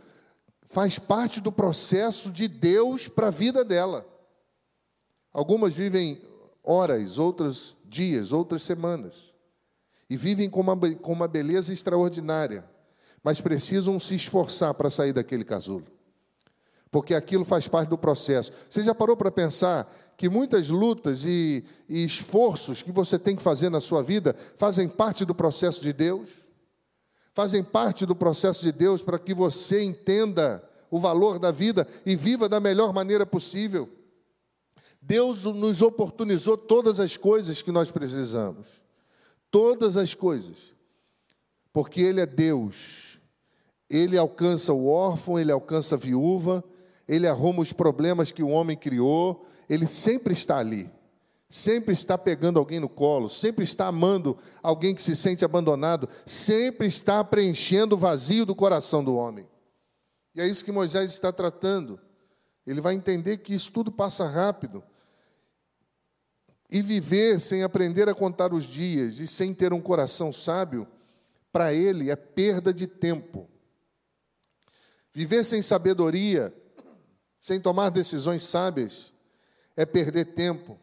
faz 0.64 0.98
parte 0.98 1.40
do 1.40 1.52
processo 1.52 2.30
de 2.30 2.48
Deus 2.48 3.08
para 3.08 3.28
a 3.28 3.30
vida 3.30 3.64
dela. 3.64 4.06
Algumas 5.32 5.74
vivem 5.76 6.20
horas, 6.62 7.18
outras 7.18 7.74
dias, 7.84 8.32
outras 8.32 8.62
semanas, 8.62 9.25
e 10.08 10.16
vivem 10.16 10.48
com 10.48 10.60
uma, 10.60 10.76
com 10.96 11.12
uma 11.12 11.28
beleza 11.28 11.72
extraordinária, 11.72 12.64
mas 13.22 13.40
precisam 13.40 13.98
se 13.98 14.14
esforçar 14.14 14.74
para 14.74 14.90
sair 14.90 15.12
daquele 15.12 15.44
casulo, 15.44 15.86
porque 16.90 17.14
aquilo 17.14 17.44
faz 17.44 17.66
parte 17.66 17.88
do 17.88 17.98
processo. 17.98 18.52
Você 18.70 18.82
já 18.82 18.94
parou 18.94 19.16
para 19.16 19.30
pensar 19.30 19.92
que 20.16 20.28
muitas 20.28 20.70
lutas 20.70 21.24
e, 21.24 21.64
e 21.88 22.04
esforços 22.04 22.82
que 22.82 22.92
você 22.92 23.18
tem 23.18 23.34
que 23.34 23.42
fazer 23.42 23.68
na 23.68 23.80
sua 23.80 24.02
vida 24.02 24.34
fazem 24.56 24.88
parte 24.88 25.24
do 25.24 25.34
processo 25.34 25.82
de 25.82 25.92
Deus? 25.92 26.46
fazem 27.36 27.62
parte 27.62 28.06
do 28.06 28.16
processo 28.16 28.62
de 28.62 28.72
Deus 28.72 29.02
para 29.02 29.18
que 29.18 29.34
você 29.34 29.82
entenda 29.82 30.66
o 30.90 30.98
valor 30.98 31.38
da 31.38 31.50
vida 31.50 31.86
e 32.06 32.16
viva 32.16 32.48
da 32.48 32.58
melhor 32.58 32.94
maneira 32.94 33.26
possível. 33.26 33.86
Deus 35.02 35.44
nos 35.44 35.82
oportunizou 35.82 36.56
todas 36.56 36.98
as 36.98 37.18
coisas 37.18 37.60
que 37.60 37.70
nós 37.70 37.90
precisamos. 37.90 38.85
Todas 39.56 39.96
as 39.96 40.14
coisas. 40.14 40.74
Porque 41.72 42.02
Ele 42.02 42.20
é 42.20 42.26
Deus. 42.26 43.18
Ele 43.88 44.18
alcança 44.18 44.74
o 44.74 44.86
órfão, 44.86 45.38
Ele 45.38 45.50
alcança 45.50 45.94
a 45.94 45.98
viúva, 45.98 46.62
Ele 47.08 47.26
arruma 47.26 47.62
os 47.62 47.72
problemas 47.72 48.30
que 48.30 48.42
o 48.42 48.48
homem 48.48 48.76
criou, 48.76 49.46
Ele 49.66 49.86
sempre 49.86 50.34
está 50.34 50.58
ali 50.58 50.90
sempre 51.48 51.94
está 51.94 52.18
pegando 52.18 52.58
alguém 52.58 52.80
no 52.80 52.88
colo, 52.88 53.30
sempre 53.30 53.64
está 53.64 53.86
amando 53.86 54.36
alguém 54.62 54.94
que 54.94 55.02
se 55.02 55.14
sente 55.14 55.44
abandonado, 55.44 56.08
sempre 56.26 56.88
está 56.88 57.22
preenchendo 57.22 57.94
o 57.94 57.98
vazio 57.98 58.44
do 58.44 58.54
coração 58.54 59.02
do 59.02 59.14
homem. 59.14 59.48
E 60.34 60.40
é 60.40 60.46
isso 60.46 60.64
que 60.64 60.72
Moisés 60.72 61.12
está 61.12 61.32
tratando. 61.32 62.00
Ele 62.66 62.80
vai 62.80 62.94
entender 62.94 63.38
que 63.38 63.54
isso 63.54 63.70
tudo 63.70 63.92
passa 63.92 64.26
rápido. 64.26 64.82
E 66.70 66.82
viver 66.82 67.40
sem 67.40 67.62
aprender 67.62 68.08
a 68.08 68.14
contar 68.14 68.52
os 68.52 68.64
dias 68.64 69.20
e 69.20 69.26
sem 69.26 69.54
ter 69.54 69.72
um 69.72 69.80
coração 69.80 70.32
sábio, 70.32 70.86
para 71.52 71.72
ele 71.72 72.10
é 72.10 72.16
perda 72.16 72.72
de 72.72 72.86
tempo. 72.86 73.48
Viver 75.12 75.44
sem 75.44 75.62
sabedoria, 75.62 76.52
sem 77.40 77.60
tomar 77.60 77.90
decisões 77.90 78.42
sábias, 78.42 79.12
é 79.76 79.86
perder 79.86 80.34
tempo. 80.34 80.78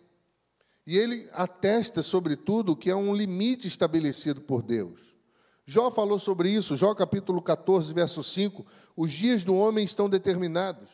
E 0.85 0.97
ele 0.97 1.29
atesta, 1.33 2.01
sobretudo, 2.01 2.75
que 2.75 2.89
é 2.89 2.95
um 2.95 3.15
limite 3.15 3.67
estabelecido 3.67 4.41
por 4.41 4.61
Deus. 4.61 4.99
Jó 5.65 5.89
falou 5.91 6.19
sobre 6.19 6.49
isso, 6.49 6.75
Jó 6.75 6.93
capítulo 6.93 7.41
14, 7.41 7.93
verso 7.93 8.21
5: 8.21 8.65
Os 8.95 9.11
dias 9.11 9.43
do 9.43 9.55
homem 9.55 9.85
estão 9.85 10.09
determinados. 10.09 10.89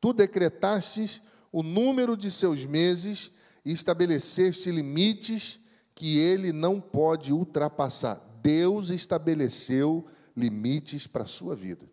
Tu 0.00 0.12
decretastes 0.12 1.20
o 1.52 1.62
número 1.62 2.16
de 2.16 2.30
seus 2.30 2.64
meses 2.64 3.30
e 3.64 3.72
estabeleceste 3.72 4.70
limites 4.70 5.58
que 5.94 6.18
ele 6.18 6.52
não 6.52 6.80
pode 6.80 7.32
ultrapassar. 7.32 8.20
Deus 8.42 8.90
estabeleceu 8.90 10.06
limites 10.36 11.06
para 11.06 11.24
a 11.24 11.26
sua 11.26 11.54
vida, 11.54 11.86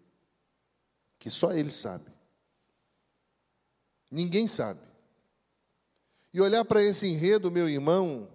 que 1.19 1.29
só 1.29 1.51
ele 1.51 1.71
sabe. 1.71 2.11
Ninguém 4.09 4.47
sabe 4.47 4.87
e 6.37 6.41
olhar 6.41 6.63
para 6.63 6.83
esse 6.83 7.07
enredo, 7.07 7.49
meu 7.49 7.67
irmão, 7.67 8.29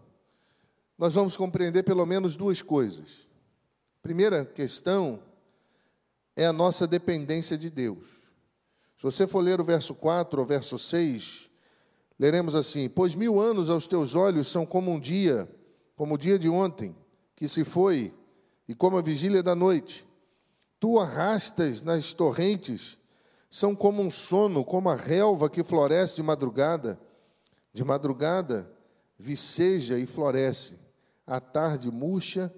nós 0.99 1.15
vamos 1.15 1.37
compreender 1.37 1.85
pelo 1.85 2.05
menos 2.05 2.35
duas 2.35 2.61
coisas. 2.61 3.29
Primeira 4.03 4.45
questão 4.45 5.23
é 6.35 6.45
a 6.45 6.53
nossa 6.53 6.85
dependência 6.85 7.57
de 7.57 7.71
Deus. 7.71 8.09
Se 8.97 9.05
você 9.05 9.25
for 9.25 9.39
ler 9.39 9.61
o 9.61 9.65
verso 9.65 9.95
4 9.95 10.41
ou 10.41 10.45
verso 10.45 10.81
6, 10.81 11.49
leremos 12.23 12.55
assim: 12.55 12.89
Pois 12.89 13.17
mil 13.17 13.41
anos 13.41 13.69
aos 13.69 13.89
teus 13.89 14.15
olhos 14.15 14.47
são 14.47 14.65
como 14.65 14.93
um 14.93 15.01
dia, 15.01 15.49
como 15.97 16.15
o 16.15 16.19
dia 16.19 16.39
de 16.39 16.49
ontem, 16.49 16.95
que 17.35 17.49
se 17.49 17.65
foi, 17.65 18.15
e 18.69 18.77
como 18.77 18.97
a 18.97 19.03
vigília 19.03 19.43
da 19.43 19.57
noite. 19.57 20.07
Tu 20.79 21.01
arrastas 21.01 21.83
nas 21.83 22.13
torrentes, 22.13 22.97
são 23.51 23.75
como 23.75 24.01
um 24.01 24.11
sono, 24.11 24.65
como 24.65 24.89
a 24.89 24.95
relva 24.95 25.51
que 25.51 25.65
floresce 25.65 26.17
de 26.17 26.23
madrugada. 26.23 26.99
De 27.73 27.83
madrugada 27.83 28.71
viceja 29.19 29.99
e 29.99 30.07
floresce, 30.07 30.79
à 31.27 31.41
tarde 31.41 31.91
murcha 31.91 32.55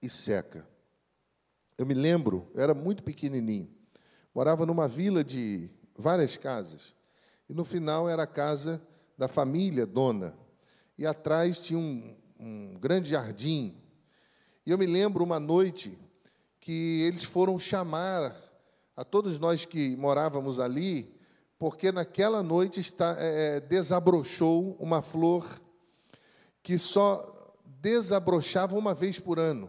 e 0.00 0.08
seca. 0.08 0.64
Eu 1.76 1.86
me 1.86 1.94
lembro, 1.94 2.48
eu 2.54 2.62
era 2.62 2.74
muito 2.74 3.02
pequenininho, 3.02 3.68
morava 4.34 4.66
numa 4.66 4.86
vila 4.86 5.24
de 5.24 5.70
várias 5.96 6.36
casas, 6.36 6.94
e 7.48 7.54
no 7.54 7.64
final 7.64 8.08
era 8.08 8.24
a 8.24 8.26
casa 8.26 8.80
da 9.16 9.28
família 9.28 9.86
dona, 9.86 10.34
e 10.96 11.06
atrás 11.06 11.60
tinha 11.60 11.78
um, 11.78 12.16
um 12.38 12.74
grande 12.78 13.10
jardim. 13.10 13.76
E 14.64 14.70
eu 14.70 14.78
me 14.78 14.86
lembro 14.86 15.24
uma 15.24 15.40
noite 15.40 15.98
que 16.60 17.02
eles 17.02 17.24
foram 17.24 17.58
chamar 17.58 18.36
a 18.96 19.04
todos 19.04 19.38
nós 19.38 19.64
que 19.64 19.96
morávamos 19.96 20.60
ali, 20.60 21.12
porque 21.58 21.90
naquela 21.90 22.42
noite 22.42 22.80
está, 22.80 23.16
é, 23.18 23.56
é 23.56 23.60
desabrochou 23.60 24.76
uma 24.78 25.02
flor 25.02 25.60
que 26.62 26.78
só 26.78 27.54
desabrochava 27.80 28.76
uma 28.76 28.94
vez 28.94 29.18
por 29.18 29.38
ano. 29.38 29.68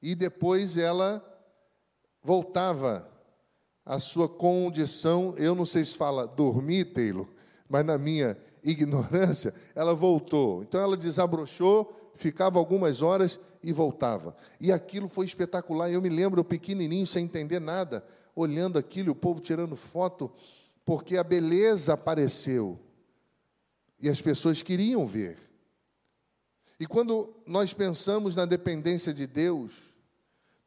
E 0.00 0.14
depois 0.14 0.76
ela 0.76 1.22
voltava 2.22 3.08
à 3.84 3.98
sua 4.00 4.28
condição, 4.28 5.34
eu 5.36 5.54
não 5.54 5.66
sei 5.66 5.84
se 5.84 5.96
fala 5.96 6.26
dormir, 6.26 6.92
Taylor, 6.92 7.28
mas 7.72 7.86
na 7.86 7.96
minha 7.96 8.36
ignorância, 8.62 9.54
ela 9.74 9.94
voltou. 9.94 10.62
Então 10.62 10.78
ela 10.78 10.94
desabrochou, 10.94 12.12
ficava 12.14 12.58
algumas 12.58 13.00
horas 13.00 13.40
e 13.62 13.72
voltava. 13.72 14.36
E 14.60 14.70
aquilo 14.70 15.08
foi 15.08 15.24
espetacular. 15.24 15.90
Eu 15.90 16.02
me 16.02 16.10
lembro, 16.10 16.38
eu 16.38 16.44
pequenininho, 16.44 17.06
sem 17.06 17.24
entender 17.24 17.60
nada, 17.60 18.04
olhando 18.36 18.78
aquilo, 18.78 19.12
o 19.12 19.14
povo 19.14 19.40
tirando 19.40 19.74
foto, 19.74 20.30
porque 20.84 21.16
a 21.16 21.24
beleza 21.24 21.94
apareceu. 21.94 22.78
E 23.98 24.06
as 24.06 24.20
pessoas 24.20 24.60
queriam 24.60 25.06
ver. 25.06 25.38
E 26.78 26.86
quando 26.86 27.34
nós 27.46 27.72
pensamos 27.72 28.36
na 28.36 28.44
dependência 28.44 29.14
de 29.14 29.26
Deus, 29.26 29.72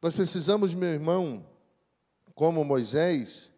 nós 0.02 0.16
precisamos, 0.16 0.74
meu 0.74 0.88
irmão, 0.88 1.46
como 2.34 2.64
Moisés, 2.64 3.52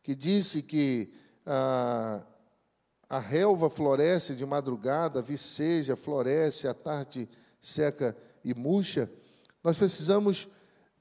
que 0.00 0.14
disse 0.14 0.62
que 0.62 1.12
ah, 1.44 2.24
a 3.14 3.18
relva 3.20 3.70
floresce 3.70 4.34
de 4.34 4.44
madrugada, 4.44 5.22
viceja, 5.22 5.94
floresce, 5.94 6.66
a 6.66 6.74
tarde 6.74 7.28
seca 7.60 8.16
e 8.44 8.52
murcha, 8.52 9.08
nós 9.62 9.78
precisamos 9.78 10.48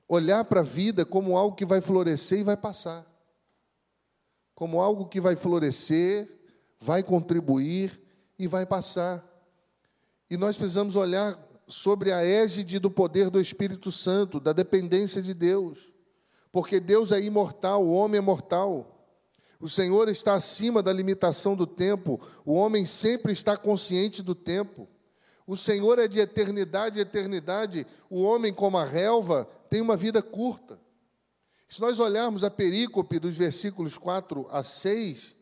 olhar 0.07 0.45
para 0.45 0.59
a 0.59 0.63
vida 0.63 1.03
como 1.03 1.35
algo 1.35 1.55
que 1.55 1.65
vai 1.65 1.81
florescer 1.81 2.37
e 2.37 2.43
vai 2.43 2.55
passar. 2.55 3.03
Como 4.53 4.79
algo 4.79 5.07
que 5.07 5.19
vai 5.19 5.35
florescer, 5.35 6.29
vai 6.79 7.01
contribuir 7.01 7.99
e 8.37 8.47
vai 8.47 8.63
passar. 8.63 9.27
E 10.29 10.37
nós 10.37 10.55
precisamos 10.55 10.95
olhar 10.95 11.35
sobre 11.67 12.11
a 12.11 12.23
égide 12.23 12.77
do 12.77 12.91
poder 12.91 13.31
do 13.31 13.41
Espírito 13.41 13.91
Santo, 13.91 14.39
da 14.39 14.53
dependência 14.53 15.19
de 15.19 15.33
Deus. 15.33 15.91
Porque 16.51 16.79
Deus 16.79 17.11
é 17.11 17.19
imortal, 17.19 17.83
o 17.83 17.91
homem 17.91 18.19
é 18.19 18.21
mortal. 18.21 18.92
O 19.63 19.69
Senhor 19.69 20.09
está 20.09 20.33
acima 20.33 20.83
da 20.83 20.91
limitação 20.91 21.55
do 21.55 21.65
tempo, 21.65 22.19
o 22.45 22.53
homem 22.53 22.85
sempre 22.85 23.31
está 23.31 23.55
consciente 23.55 24.21
do 24.21 24.35
tempo. 24.35 24.89
O 25.47 25.55
Senhor 25.55 25.97
é 25.99 26.05
de 26.05 26.19
eternidade 26.19 26.99
e 26.99 27.01
eternidade, 27.01 27.87
o 28.09 28.23
homem, 28.23 28.53
como 28.53 28.77
a 28.77 28.83
relva, 28.83 29.47
tem 29.69 29.79
uma 29.79 29.95
vida 29.95 30.21
curta. 30.21 30.77
Se 31.69 31.79
nós 31.79 31.97
olharmos 31.97 32.43
a 32.43 32.51
perícope 32.51 33.17
dos 33.19 33.35
versículos 33.35 33.97
4 33.97 34.49
a 34.51 34.63
6, 34.63 35.33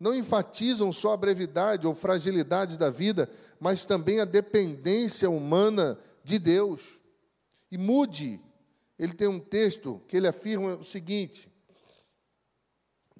não 0.00 0.16
enfatizam 0.16 0.90
só 0.90 1.12
a 1.12 1.16
brevidade 1.16 1.86
ou 1.86 1.94
fragilidade 1.94 2.76
da 2.76 2.90
vida, 2.90 3.30
mas 3.60 3.84
também 3.84 4.18
a 4.18 4.24
dependência 4.24 5.30
humana 5.30 5.96
de 6.24 6.40
Deus. 6.40 6.98
E 7.70 7.78
Mude, 7.78 8.40
ele 8.98 9.12
tem 9.12 9.28
um 9.28 9.38
texto 9.38 10.02
que 10.08 10.16
ele 10.16 10.26
afirma 10.26 10.74
o 10.74 10.84
seguinte: 10.84 11.48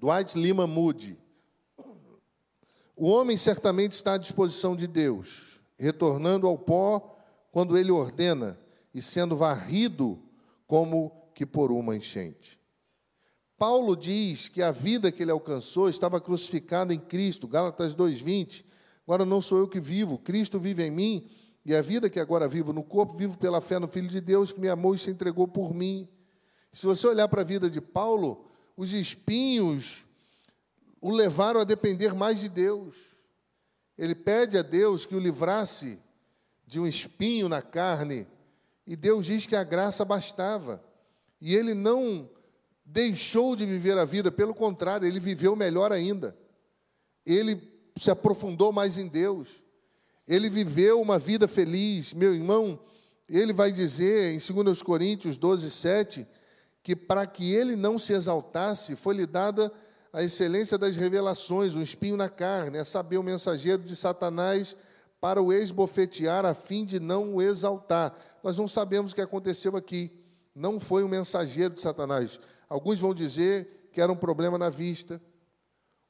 Dwight 0.01 0.39
Lima 0.39 0.67
Moody. 0.67 1.19
O 2.97 3.07
homem 3.11 3.37
certamente 3.37 3.93
está 3.93 4.15
à 4.15 4.19
disposição 4.19 4.75
de 4.75 4.87
Deus, 4.87 5.61
retornando 5.79 6.47
ao 6.47 6.57
pó 6.57 7.19
quando 7.53 7.77
ele 7.77 7.93
ordena 7.93 8.59
e 8.95 9.03
sendo 9.03 9.37
varrido 9.37 10.19
como 10.67 11.13
que 11.35 11.45
por 11.45 11.71
uma 11.71 11.95
enchente. 11.95 12.59
Paulo 13.59 13.95
diz 13.95 14.49
que 14.49 14.63
a 14.63 14.73
vida 14.73 15.13
que 15.13 15.23
ele 15.23 15.33
alcançou 15.33 15.87
estava 15.87 16.19
crucificada 16.19 16.95
em 16.95 16.99
Cristo, 16.99 17.47
Gálatas 17.47 17.95
2:20. 17.95 18.65
Agora 19.07 19.27
não 19.27 19.43
sou 19.43 19.59
eu 19.59 19.69
que 19.69 19.81
vivo, 19.81 20.17
Cristo 20.17 20.59
vive 20.59 20.83
em 20.83 20.91
mim, 20.91 21.29
e 21.63 21.75
a 21.75 21.83
vida 21.83 22.09
que 22.09 22.19
agora 22.19 22.49
vivo 22.49 22.73
no 22.73 22.83
corpo, 22.83 23.19
vivo 23.19 23.37
pela 23.37 23.61
fé 23.61 23.79
no 23.79 23.87
Filho 23.87 24.09
de 24.09 24.23
Deus 24.23 24.51
que 24.51 24.61
me 24.61 24.71
amou 24.71 24.95
e 24.95 24.99
se 24.99 25.11
entregou 25.11 25.47
por 25.47 25.75
mim. 25.75 26.09
Se 26.73 26.87
você 26.87 27.07
olhar 27.07 27.29
para 27.29 27.43
a 27.43 27.45
vida 27.45 27.69
de 27.69 27.83
Paulo, 27.83 28.47
os 28.81 28.95
espinhos 28.95 30.07
o 31.03 31.11
levaram 31.11 31.61
a 31.61 31.65
depender 31.65 32.15
mais 32.15 32.41
de 32.41 32.49
Deus. 32.49 32.97
Ele 33.97 34.15
pede 34.15 34.57
a 34.57 34.63
Deus 34.63 35.05
que 35.05 35.15
o 35.15 35.21
livrasse 35.21 35.99
de 36.67 36.81
um 36.81 36.87
espinho 36.87 37.47
na 37.47 37.61
carne, 37.61 38.27
e 38.87 38.97
Deus 38.97 39.27
diz 39.27 39.45
que 39.45 39.55
a 39.55 39.63
graça 39.63 40.03
bastava. 40.03 40.83
E 41.39 41.55
ele 41.55 41.75
não 41.75 42.31
deixou 42.83 43.55
de 43.55 43.67
viver 43.67 43.99
a 43.99 44.07
vida, 44.07 44.33
pelo 44.33 44.55
contrário, 44.55 45.07
ele 45.07 45.21
viveu 45.21 45.55
melhor 45.55 45.93
ainda. 45.93 46.35
Ele 47.27 47.61
se 47.99 48.11
aprofundou 48.11 48.73
mais 48.73 48.97
em 48.97 49.09
Deus. 49.09 49.63
Ele 50.27 50.49
viveu 50.49 51.03
uma 51.03 51.19
vida 51.19 51.47
feliz. 51.47 52.15
Meu 52.15 52.35
irmão, 52.35 52.81
ele 53.29 53.53
vai 53.53 53.73
dizer 53.73 54.33
em 54.33 54.65
2 54.65 54.83
Coríntios 54.83 55.37
12, 55.37 55.71
7, 55.71 56.27
que 56.91 56.97
para 56.97 57.25
que 57.25 57.55
ele 57.55 57.77
não 57.77 58.01
se 58.01 58.13
exaltasse, 58.13 58.97
foi-lhe 58.97 59.25
dada 59.25 59.73
a 60.13 60.25
excelência 60.25 60.77
das 60.77 60.97
revelações, 60.97 61.77
um 61.77 61.81
espinho 61.81 62.17
na 62.17 62.29
carne, 62.29 62.79
é 62.79 62.83
saber 62.83 63.17
o 63.17 63.23
mensageiro 63.23 63.81
de 63.85 63.95
Satanás 63.95 64.77
para 65.21 65.41
o 65.41 65.53
esbofetear, 65.53 66.45
a 66.45 66.53
fim 66.53 66.85
de 66.85 66.99
não 66.99 67.37
o 67.37 67.41
exaltar. 67.43 68.13
Nós 68.43 68.59
não 68.59 68.67
sabemos 68.67 69.13
o 69.13 69.15
que 69.15 69.21
aconteceu 69.21 69.77
aqui. 69.77 70.11
Não 70.53 70.81
foi 70.81 71.05
um 71.05 71.09
mensageiro 71.09 71.75
de 71.75 71.81
Satanás. 71.81 72.41
Alguns 72.69 72.99
vão 72.99 73.15
dizer 73.15 73.89
que 73.93 74.01
era 74.01 74.11
um 74.11 74.17
problema 74.17 74.59
na 74.59 74.69
vista, 74.69 75.23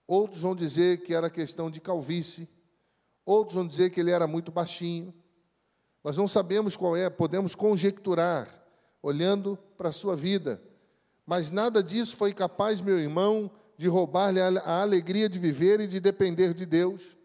outros 0.07 0.41
vão 0.41 0.57
dizer 0.57 1.03
que 1.03 1.13
era 1.13 1.29
questão 1.29 1.71
de 1.71 1.79
calvície, 1.79 2.49
outros 3.27 3.55
vão 3.55 3.67
dizer 3.67 3.91
que 3.91 4.01
ele 4.01 4.13
era 4.13 4.27
muito 4.27 4.51
baixinho. 4.51 5.13
Nós 6.03 6.17
não 6.17 6.27
sabemos 6.27 6.75
qual 6.75 6.97
é, 6.97 7.11
podemos 7.11 7.55
conjecturar, 7.55 8.49
olhando 9.03 9.59
para 9.77 9.91
a 9.91 9.93
sua 9.93 10.17
vida. 10.17 10.59
Mas 11.27 11.51
nada 11.51 11.83
disso 11.83 12.17
foi 12.17 12.33
capaz, 12.33 12.81
meu 12.81 12.99
irmão, 12.99 13.51
de 13.77 13.89
roubar-lhe 13.89 14.41
a 14.41 14.83
alegria 14.83 15.29
de 15.29 15.39
viver 15.39 15.81
e 15.81 15.87
de 15.87 16.01
depender 16.01 16.53
de 16.53 16.67
Deus. 16.67 17.17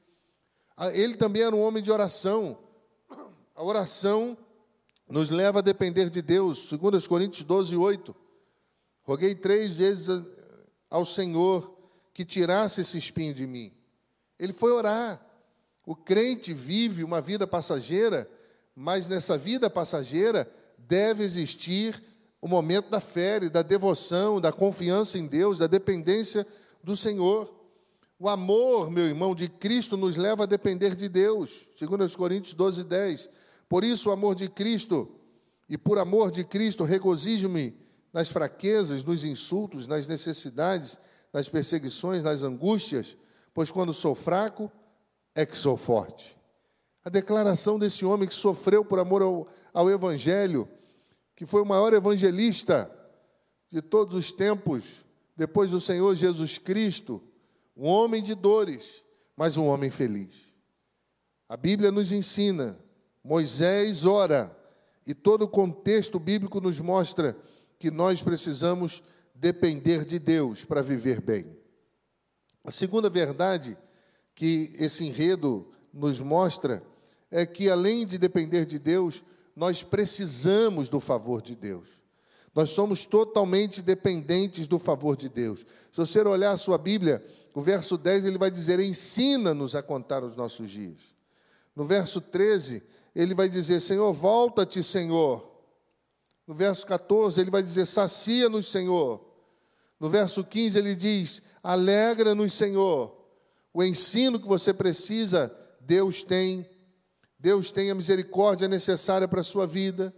Ele 0.94 1.16
também 1.16 1.42
era 1.42 1.56
um 1.56 1.62
homem 1.62 1.82
de 1.82 1.92
oração. 1.92 2.58
A 3.56 3.64
oração 3.64 4.38
nos 5.08 5.30
leva 5.30 5.60
a 5.60 5.62
depender 5.62 6.10
de 6.10 6.22
Deus. 6.22 6.70
2 6.70 7.08
Coríntios 7.08 7.44
12, 7.44 7.76
8. 7.76 8.16
Roguei 9.04 9.36
três 9.36 9.76
vezes 9.76 10.08
ao 10.90 11.06
Senhor 11.06 11.78
que 12.14 12.26
tirasse 12.26 12.82
esse 12.82 12.98
espinho 12.98 13.34
de 13.34 13.46
mim. 13.46 13.72
Ele 14.40 14.54
foi 14.54 14.72
orar. 14.72 15.22
O 15.86 15.96
crente 15.96 16.54
vive 16.54 17.04
uma 17.04 17.22
vida 17.22 17.46
passageira, 17.46 18.30
mas 18.76 19.08
nessa 19.08 19.38
vida 19.38 19.70
passageira 19.70 20.52
deve 20.78 21.24
existir 21.24 22.02
o 22.46 22.48
momento 22.48 22.92
da 22.92 23.00
fé, 23.00 23.40
da 23.50 23.64
devoção, 23.64 24.40
da 24.40 24.54
confiança 24.54 25.18
em 25.18 25.26
Deus, 25.26 25.58
da 25.58 25.66
dependência 25.66 26.46
do 26.84 26.96
Senhor. 26.96 27.52
O 28.20 28.30
amor, 28.30 28.92
meu 28.92 29.08
irmão, 29.08 29.34
de 29.34 29.50
Cristo 29.50 29.98
nos 29.98 30.16
leva 30.16 30.44
a 30.44 30.46
depender 30.46 30.96
de 30.96 31.10
Deus. 31.10 31.68
2 31.80 32.16
Coríntios 32.16 32.54
12, 32.54 32.84
10. 32.84 33.30
Por 33.68 33.84
isso, 33.84 34.10
o 34.10 34.12
amor 34.12 34.36
de 34.36 34.48
Cristo, 34.48 35.10
e 35.68 35.76
por 35.76 35.98
amor 35.98 36.30
de 36.30 36.44
Cristo, 36.44 36.84
regozijo-me 36.84 37.76
nas 38.14 38.30
fraquezas, 38.30 39.04
nos 39.04 39.24
insultos, 39.24 39.88
nas 39.88 40.08
necessidades, 40.08 41.00
nas 41.34 41.50
perseguições, 41.50 42.22
nas 42.22 42.44
angústias, 42.44 43.18
pois 43.56 43.72
quando 43.72 43.92
sou 43.92 44.14
fraco, 44.14 44.72
é 45.34 45.48
que 45.48 45.58
sou 45.58 45.76
forte. 45.76 46.38
A 47.04 47.10
declaração 47.10 47.80
desse 47.80 48.06
homem 48.06 48.28
que 48.28 48.36
sofreu 48.36 48.86
por 48.86 49.00
amor 49.00 49.24
ao, 49.24 49.48
ao 49.74 49.90
Evangelho, 49.90 50.70
que 51.36 51.46
foi 51.46 51.62
o 51.62 51.66
maior 51.66 51.94
evangelista 51.94 52.90
de 53.72 53.82
todos 53.82 54.16
os 54.16 54.32
tempos, 54.32 55.06
depois 55.36 55.72
do 55.72 55.82
Senhor 55.82 56.16
Jesus 56.16 56.58
Cristo, 56.58 57.22
um 57.76 57.88
homem 57.88 58.24
de 58.24 58.34
dores, 58.34 59.04
mas 59.36 59.58
um 59.58 59.68
homem 59.68 59.90
feliz. 59.90 60.54
A 61.50 61.58
Bíblia 61.58 61.92
nos 61.92 62.12
ensina, 62.12 62.80
Moisés 63.24 64.06
ora, 64.06 64.56
e 65.06 65.14
todo 65.14 65.44
o 65.44 65.48
contexto 65.48 66.20
bíblico 66.20 66.62
nos 66.62 66.80
mostra 66.80 67.38
que 67.78 67.92
nós 67.92 68.22
precisamos 68.22 69.04
depender 69.36 70.06
de 70.06 70.18
Deus 70.18 70.64
para 70.64 70.82
viver 70.82 71.22
bem. 71.22 71.46
A 72.64 72.72
segunda 72.72 73.10
verdade 73.10 73.78
que 74.34 74.74
esse 74.80 75.06
enredo 75.06 75.70
nos 75.94 76.20
mostra 76.20 76.82
é 77.30 77.46
que, 77.46 77.70
além 77.70 78.06
de 78.06 78.18
depender 78.18 78.66
de 78.66 78.80
Deus, 78.80 79.24
nós 79.56 79.84
precisamos 79.84 80.90
do 80.90 81.00
favor 81.00 81.42
de 81.42 81.56
Deus. 81.56 81.90
Nós 82.54 82.70
somos 82.70 83.06
totalmente 83.06 83.82
dependentes 83.82 84.68
do 84.68 84.80
favor 84.80 85.16
de 85.16 85.30
Deus. 85.30 85.60
Se 85.92 85.98
você 85.98 86.22
olhar 86.22 86.52
a 86.52 86.58
sua 86.58 86.78
Bíblia, 86.78 87.26
o 87.54 87.62
verso 87.62 87.98
10 87.98 88.26
ele 88.26 88.38
vai 88.38 88.52
dizer: 88.52 88.80
Ensina-nos 88.80 89.76
a 89.76 89.84
contar 89.84 90.24
os 90.24 90.36
nossos 90.36 90.70
dias. 90.70 91.00
No 91.76 91.86
verso 91.86 92.22
13, 92.22 92.82
ele 93.16 93.34
vai 93.34 93.50
dizer: 93.50 93.82
Senhor, 93.82 94.12
volta-te, 94.14 94.82
Senhor. 94.82 95.52
No 96.48 96.54
verso 96.54 96.86
14, 96.86 97.40
ele 97.42 97.52
vai 97.52 97.64
dizer: 97.64 97.86
Sacia-nos, 97.86 98.68
Senhor. 98.68 99.22
No 100.00 100.10
verso 100.10 100.44
15, 100.44 100.78
ele 100.78 100.96
diz: 100.96 101.42
Alegra-nos, 101.64 102.54
Senhor. 102.54 103.16
O 103.74 103.84
ensino 103.84 104.40
que 104.40 104.48
você 104.48 104.74
precisa, 104.74 105.54
Deus 105.82 106.24
tem. 106.24 106.66
Deus 107.46 107.70
tem 107.70 107.92
a 107.92 107.96
misericórdia 107.96 108.68
necessária 108.68 109.28
para 109.28 109.42
a 109.42 109.44
sua 109.44 109.68
vida. 109.68 110.12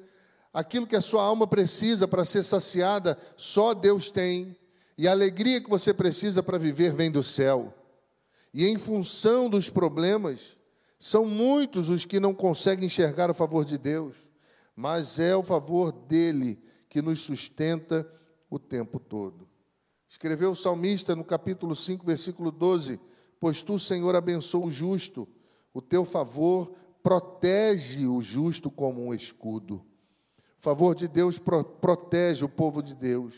Aquilo 0.54 0.88
que 0.88 0.96
a 0.96 1.02
sua 1.02 1.22
alma 1.22 1.46
precisa 1.46 2.08
para 2.08 2.24
ser 2.24 2.42
saciada, 2.42 3.18
só 3.36 3.74
Deus 3.74 4.10
tem. 4.10 4.56
E 4.98 5.10
a 5.10 5.12
alegria 5.12 5.60
que 5.60 5.70
você 5.70 5.94
precisa 5.94 6.42
para 6.42 6.58
viver 6.58 6.94
vem 6.94 7.12
do 7.12 7.22
céu. 7.22 7.74
E 8.54 8.66
em 8.66 8.78
função 8.78 9.50
dos 9.50 9.70
problemas, 9.70 10.56
são 10.98 11.26
muitos 11.26 11.90
os 11.90 12.06
que 12.06 12.18
não 12.18 12.34
conseguem 12.34 12.86
enxergar 12.86 13.30
o 13.30 13.34
favor 13.34 13.66
de 13.66 13.78
Deus, 13.78 14.16
mas 14.74 15.20
é 15.20 15.36
o 15.36 15.44
favor 15.44 15.92
dele 15.92 16.58
que 16.88 17.02
nos 17.02 17.20
sustenta 17.20 18.10
o 18.50 18.58
tempo 18.58 19.02
todo. 19.02 19.46
Escreveu 20.08 20.52
o 20.52 20.56
salmista 20.56 21.13
no 21.13 21.26
capítulo 21.26 21.76
5, 21.76 22.06
versículo 22.06 22.52
12: 22.52 22.98
Pois 23.38 23.62
tu, 23.63 23.78
Senhor, 23.78 24.16
abençoa 24.16 24.66
o 24.66 24.72
justo, 24.72 25.28
o 25.74 25.82
teu 25.82 26.06
favor 26.06 26.74
protege 27.04 28.06
o 28.06 28.22
justo 28.22 28.70
como 28.70 29.06
um 29.06 29.14
escudo. 29.14 29.86
O 30.60 30.62
favor 30.62 30.96
de 30.96 31.08
Deus 31.08 31.38
pro 31.38 31.64
protege 31.64 32.44
o 32.44 32.50
povo 32.50 32.82
de 32.82 32.96
Deus. 32.96 33.36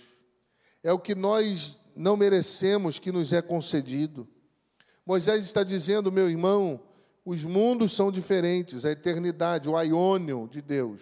É 0.84 0.92
o 0.92 1.00
que 1.00 1.14
nós 1.14 1.78
não 1.96 2.16
merecemos 2.16 2.98
que 2.98 3.12
nos 3.12 3.34
é 3.34 3.42
concedido. 3.42 4.28
Moisés 5.06 5.44
está 5.44 5.64
dizendo, 5.64 6.12
meu 6.12 6.30
irmão, 6.30 6.80
os 7.26 7.44
mundos 7.44 7.94
são 7.94 8.12
diferentes, 8.12 8.86
a 8.86 8.92
eternidade, 8.92 9.70
o 9.70 9.76
aiônio 9.76 10.48
de 10.50 10.62
Deus 10.62 11.02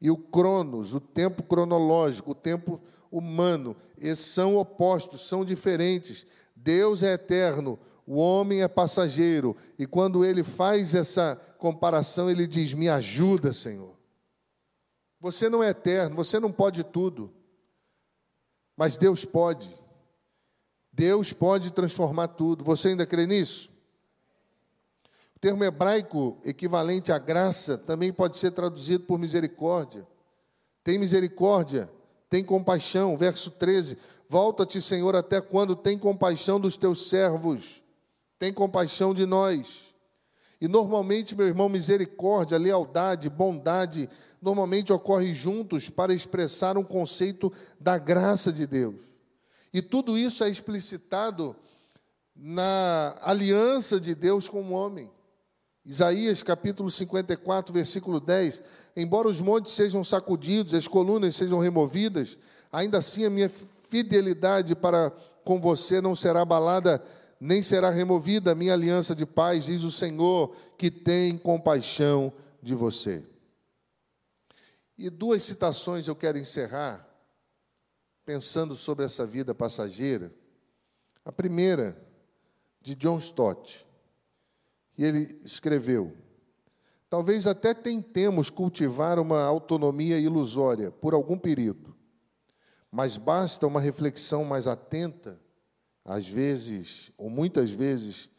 e 0.00 0.10
o 0.10 0.16
cronos, 0.16 0.94
o 0.94 1.00
tempo 1.00 1.42
cronológico, 1.42 2.32
o 2.32 2.34
tempo 2.34 2.80
humano, 3.10 3.76
esses 3.98 4.26
são 4.26 4.56
opostos, 4.56 5.26
são 5.26 5.44
diferentes. 5.44 6.26
Deus 6.54 7.02
é 7.02 7.14
eterno, 7.14 7.78
o 8.06 8.18
homem 8.18 8.62
é 8.62 8.68
passageiro, 8.68 9.56
e 9.76 9.84
quando 9.84 10.24
ele 10.24 10.44
faz 10.44 10.94
essa 10.94 11.34
comparação, 11.58 12.30
ele 12.30 12.46
diz: 12.46 12.72
Me 12.72 12.88
ajuda, 12.88 13.52
Senhor. 13.52 13.96
Você 15.20 15.48
não 15.48 15.62
é 15.62 15.70
eterno, 15.70 16.14
você 16.14 16.38
não 16.38 16.52
pode 16.52 16.84
tudo, 16.84 17.32
mas 18.76 18.96
Deus 18.96 19.24
pode. 19.24 19.68
Deus 20.92 21.32
pode 21.32 21.72
transformar 21.72 22.28
tudo. 22.28 22.64
Você 22.64 22.88
ainda 22.88 23.04
crê 23.04 23.26
nisso? 23.26 23.68
O 25.34 25.38
termo 25.38 25.64
hebraico 25.64 26.38
equivalente 26.44 27.12
à 27.12 27.18
graça 27.18 27.76
também 27.76 28.12
pode 28.12 28.36
ser 28.36 28.52
traduzido 28.52 29.04
por 29.04 29.18
misericórdia. 29.18 30.06
Tem 30.82 30.96
misericórdia, 30.96 31.90
tem 32.30 32.44
compaixão. 32.44 33.16
Verso 33.18 33.50
13: 33.50 33.98
Volta-te, 34.28 34.80
Senhor, 34.80 35.16
até 35.16 35.40
quando 35.40 35.74
tem 35.74 35.98
compaixão 35.98 36.60
dos 36.60 36.76
teus 36.76 37.08
servos, 37.08 37.82
tem 38.38 38.52
compaixão 38.52 39.14
de 39.14 39.26
nós. 39.26 39.94
E 40.60 40.68
normalmente, 40.68 41.34
meu 41.34 41.46
irmão, 41.46 41.68
misericórdia, 41.68 42.58
lealdade, 42.58 43.28
bondade, 43.28 44.08
normalmente 44.40 44.92
ocorre 44.92 45.34
juntos 45.34 45.90
para 45.90 46.14
expressar 46.14 46.78
um 46.78 46.84
conceito 46.84 47.52
da 47.78 47.98
graça 47.98 48.52
de 48.52 48.66
Deus. 48.66 49.00
E 49.72 49.82
tudo 49.82 50.16
isso 50.16 50.42
é 50.42 50.48
explicitado 50.48 51.54
na 52.34 53.16
aliança 53.22 54.00
de 54.00 54.14
Deus 54.14 54.48
com 54.48 54.62
o 54.62 54.72
homem. 54.72 55.10
Isaías 55.84 56.42
capítulo 56.42 56.90
54, 56.90 57.72
versículo 57.72 58.18
10: 58.18 58.62
Embora 58.96 59.28
os 59.28 59.40
montes 59.40 59.72
sejam 59.72 60.02
sacudidos, 60.02 60.74
as 60.74 60.88
colunas 60.88 61.36
sejam 61.36 61.58
removidas, 61.58 62.38
ainda 62.72 62.98
assim 62.98 63.24
a 63.24 63.30
minha 63.30 63.50
fidelidade 63.88 64.74
para 64.74 65.10
com 65.44 65.60
você 65.60 66.00
não 66.00 66.16
será 66.16 66.42
abalada, 66.42 67.00
nem 67.40 67.62
será 67.62 67.90
removida 67.90 68.52
a 68.52 68.54
minha 68.54 68.72
aliança 68.72 69.14
de 69.14 69.26
paz, 69.26 69.66
diz 69.66 69.82
o 69.82 69.90
Senhor, 69.90 70.54
que 70.78 70.90
tem 70.90 71.36
compaixão 71.36 72.32
de 72.62 72.74
você. 72.74 73.24
E 74.96 75.10
duas 75.10 75.42
citações 75.42 76.08
eu 76.08 76.16
quero 76.16 76.38
encerrar 76.38 77.06
pensando 78.24 78.74
sobre 78.74 79.04
essa 79.04 79.24
vida 79.24 79.54
passageira. 79.54 80.34
A 81.24 81.30
primeira, 81.30 81.96
de 82.80 82.94
John 82.94 83.18
Stott, 83.18 83.86
e 84.96 85.04
ele 85.04 85.40
escreveu: 85.44 86.16
Talvez 87.08 87.46
até 87.46 87.72
tentemos 87.72 88.50
cultivar 88.50 89.18
uma 89.18 89.42
autonomia 89.42 90.18
ilusória 90.18 90.90
por 90.90 91.14
algum 91.14 91.38
período, 91.38 91.94
mas 92.90 93.16
basta 93.16 93.66
uma 93.66 93.80
reflexão 93.80 94.44
mais 94.44 94.66
atenta, 94.66 95.38
às 96.06 96.28
vezes, 96.28 97.10
ou 97.18 97.28
muitas 97.28 97.72
vezes, 97.72 98.30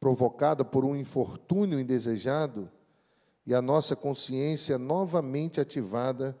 provocada 0.00 0.64
por 0.64 0.84
um 0.84 0.96
infortúnio 0.96 1.78
indesejado, 1.78 2.68
e 3.46 3.54
a 3.54 3.62
nossa 3.62 3.96
consciência 3.96 4.76
novamente 4.76 5.60
ativada 5.60 6.38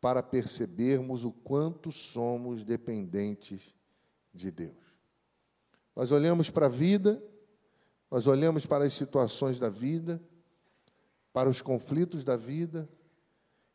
para 0.00 0.22
percebermos 0.22 1.24
o 1.24 1.30
quanto 1.30 1.92
somos 1.92 2.64
dependentes 2.64 3.74
de 4.32 4.50
Deus. 4.50 4.76
Nós 5.94 6.10
olhamos 6.10 6.48
para 6.48 6.66
a 6.66 6.68
vida, 6.68 7.22
nós 8.10 8.26
olhamos 8.26 8.66
para 8.66 8.84
as 8.84 8.94
situações 8.94 9.58
da 9.58 9.68
vida, 9.68 10.20
para 11.32 11.48
os 11.48 11.60
conflitos 11.60 12.24
da 12.24 12.36
vida, 12.36 12.88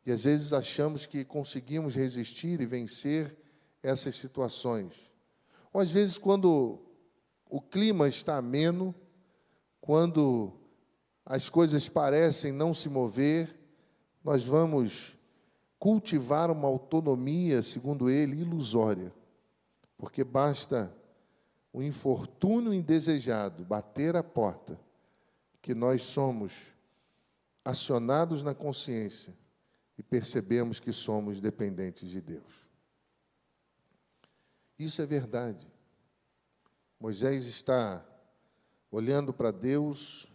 e 0.04 0.12
às 0.12 0.24
vezes 0.24 0.52
achamos 0.52 1.06
que 1.06 1.24
conseguimos 1.24 1.94
resistir 1.94 2.60
e 2.60 2.66
vencer 2.66 3.36
essas 3.82 4.16
situações. 4.16 5.15
Ou 5.76 5.82
às 5.82 5.90
vezes, 5.90 6.16
quando 6.16 6.80
o 7.50 7.60
clima 7.60 8.08
está 8.08 8.38
ameno, 8.38 8.94
quando 9.78 10.54
as 11.22 11.50
coisas 11.50 11.86
parecem 11.86 12.50
não 12.50 12.72
se 12.72 12.88
mover, 12.88 13.54
nós 14.24 14.42
vamos 14.46 15.18
cultivar 15.78 16.50
uma 16.50 16.66
autonomia, 16.66 17.62
segundo 17.62 18.08
ele, 18.08 18.40
ilusória, 18.40 19.12
porque 19.98 20.24
basta 20.24 20.90
o 21.70 21.82
infortúnio 21.82 22.72
indesejado 22.72 23.62
bater 23.62 24.16
a 24.16 24.22
porta, 24.22 24.80
que 25.60 25.74
nós 25.74 26.04
somos 26.04 26.74
acionados 27.62 28.40
na 28.40 28.54
consciência 28.54 29.34
e 29.98 30.02
percebemos 30.02 30.80
que 30.80 30.90
somos 30.90 31.38
dependentes 31.38 32.08
de 32.08 32.22
Deus. 32.22 32.65
Isso 34.78 35.00
é 35.00 35.06
verdade. 35.06 35.66
Moisés 37.00 37.46
está 37.46 38.04
olhando 38.90 39.32
para 39.32 39.50
Deus 39.50 40.26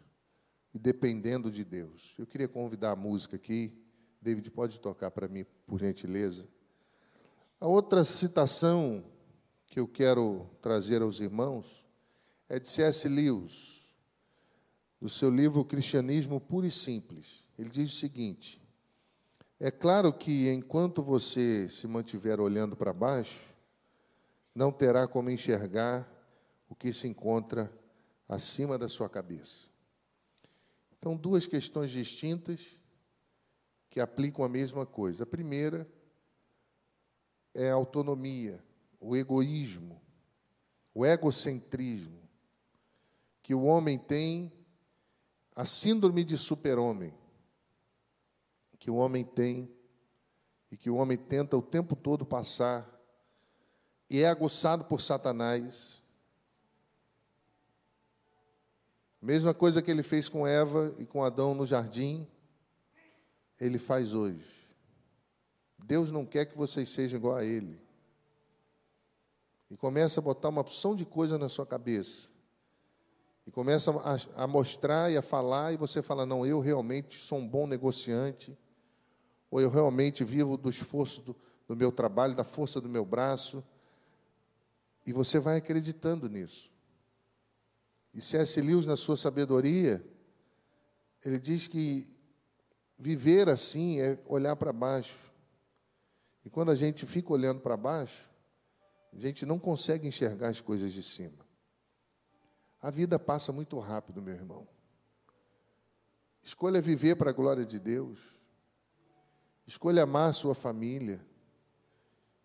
e 0.73 0.79
dependendo 0.79 1.51
de 1.51 1.63
Deus. 1.63 2.15
Eu 2.17 2.25
queria 2.25 2.47
convidar 2.47 2.91
a 2.91 2.95
música 2.95 3.35
aqui. 3.35 3.77
David, 4.21 4.49
pode 4.51 4.79
tocar 4.79 5.11
para 5.11 5.27
mim, 5.27 5.45
por 5.65 5.79
gentileza. 5.79 6.47
A 7.59 7.67
outra 7.67 8.03
citação 8.03 9.03
que 9.67 9.79
eu 9.79 9.87
quero 9.87 10.49
trazer 10.61 11.01
aos 11.01 11.19
irmãos 11.19 11.85
é 12.49 12.59
de 12.59 12.69
C.S. 12.69 13.07
Lewis, 13.07 13.95
do 14.99 15.09
seu 15.09 15.29
livro 15.29 15.63
Cristianismo 15.63 16.39
Puro 16.39 16.65
e 16.65 16.71
Simples. 16.71 17.45
Ele 17.57 17.69
diz 17.69 17.93
o 17.93 17.95
seguinte: 17.95 18.61
É 19.59 19.71
claro 19.71 20.11
que 20.11 20.49
enquanto 20.51 21.01
você 21.01 21.69
se 21.69 21.87
mantiver 21.87 22.39
olhando 22.39 22.75
para 22.75 22.91
baixo, 22.93 23.50
não 24.53 24.71
terá 24.71 25.07
como 25.07 25.29
enxergar 25.29 26.09
o 26.69 26.75
que 26.75 26.91
se 26.91 27.07
encontra 27.07 27.71
acima 28.27 28.77
da 28.77 28.87
sua 28.87 29.09
cabeça. 29.09 29.69
Então, 30.97 31.15
duas 31.15 31.45
questões 31.45 31.91
distintas 31.91 32.79
que 33.89 33.99
aplicam 33.99 34.45
a 34.45 34.49
mesma 34.49 34.85
coisa. 34.85 35.23
A 35.23 35.27
primeira 35.27 35.87
é 37.53 37.69
a 37.69 37.73
autonomia, 37.73 38.63
o 38.99 39.15
egoísmo, 39.15 40.01
o 40.93 41.05
egocentrismo, 41.05 42.21
que 43.43 43.53
o 43.53 43.63
homem 43.63 43.97
tem, 43.97 44.51
a 45.55 45.65
síndrome 45.65 46.23
de 46.23 46.37
super-homem, 46.37 47.13
que 48.79 48.89
o 48.89 48.95
homem 48.95 49.23
tem 49.25 49.69
e 50.71 50.77
que 50.77 50.89
o 50.89 50.95
homem 50.95 51.17
tenta 51.17 51.57
o 51.57 51.61
tempo 51.61 51.95
todo 51.95 52.25
passar, 52.25 52.89
e 54.11 54.23
é 54.23 54.27
aguçado 54.27 54.83
por 54.83 55.01
Satanás. 55.01 56.01
Mesma 59.21 59.53
coisa 59.53 59.81
que 59.81 59.89
ele 59.89 60.03
fez 60.03 60.27
com 60.27 60.45
Eva 60.45 60.93
e 60.99 61.05
com 61.05 61.23
Adão 61.23 61.55
no 61.55 61.65
jardim, 61.65 62.27
ele 63.57 63.79
faz 63.79 64.13
hoje. 64.13 64.45
Deus 65.77 66.11
não 66.11 66.25
quer 66.25 66.45
que 66.45 66.57
vocês 66.57 66.89
sejam 66.89 67.19
igual 67.19 67.37
a 67.37 67.45
Ele. 67.45 67.79
E 69.69 69.77
começa 69.77 70.19
a 70.19 70.23
botar 70.23 70.49
uma 70.49 70.59
opção 70.59 70.93
de 70.93 71.05
coisa 71.05 71.37
na 71.37 71.47
sua 71.47 71.65
cabeça. 71.65 72.27
E 73.47 73.51
começa 73.51 73.91
a, 73.91 74.43
a 74.43 74.45
mostrar 74.45 75.09
e 75.09 75.15
a 75.15 75.21
falar, 75.21 75.71
e 75.71 75.77
você 75.77 76.01
fala: 76.01 76.25
Não, 76.25 76.45
eu 76.45 76.59
realmente 76.59 77.17
sou 77.17 77.37
um 77.37 77.47
bom 77.47 77.65
negociante. 77.65 78.57
Ou 79.49 79.61
eu 79.61 79.69
realmente 79.69 80.25
vivo 80.25 80.57
do 80.57 80.69
esforço 80.69 81.21
do, 81.21 81.35
do 81.65 81.77
meu 81.77 81.93
trabalho, 81.93 82.35
da 82.35 82.43
força 82.43 82.81
do 82.81 82.89
meu 82.89 83.05
braço? 83.05 83.63
E 85.05 85.11
você 85.11 85.39
vai 85.39 85.57
acreditando 85.57 86.29
nisso. 86.29 86.71
E 88.13 88.21
C.S. 88.21 88.61
Lewis, 88.61 88.85
na 88.85 88.97
sua 88.97 89.17
sabedoria, 89.17 90.05
ele 91.25 91.39
diz 91.39 91.67
que 91.67 92.05
viver 92.97 93.49
assim 93.49 93.99
é 93.99 94.19
olhar 94.25 94.55
para 94.55 94.73
baixo. 94.73 95.31
E 96.45 96.49
quando 96.49 96.71
a 96.71 96.75
gente 96.75 97.05
fica 97.05 97.31
olhando 97.33 97.61
para 97.61 97.77
baixo, 97.77 98.29
a 99.13 99.19
gente 99.19 99.45
não 99.45 99.57
consegue 99.57 100.07
enxergar 100.07 100.49
as 100.49 100.61
coisas 100.61 100.91
de 100.91 101.01
cima. 101.01 101.45
A 102.81 102.89
vida 102.89 103.17
passa 103.17 103.51
muito 103.51 103.77
rápido, 103.79 104.21
meu 104.21 104.33
irmão. 104.33 104.67
Escolha 106.43 106.81
viver 106.81 107.15
para 107.15 107.29
a 107.29 107.33
glória 107.33 107.65
de 107.65 107.79
Deus. 107.79 108.19
Escolha 109.65 110.03
amar 110.03 110.33
sua 110.33 110.55
família. 110.55 111.23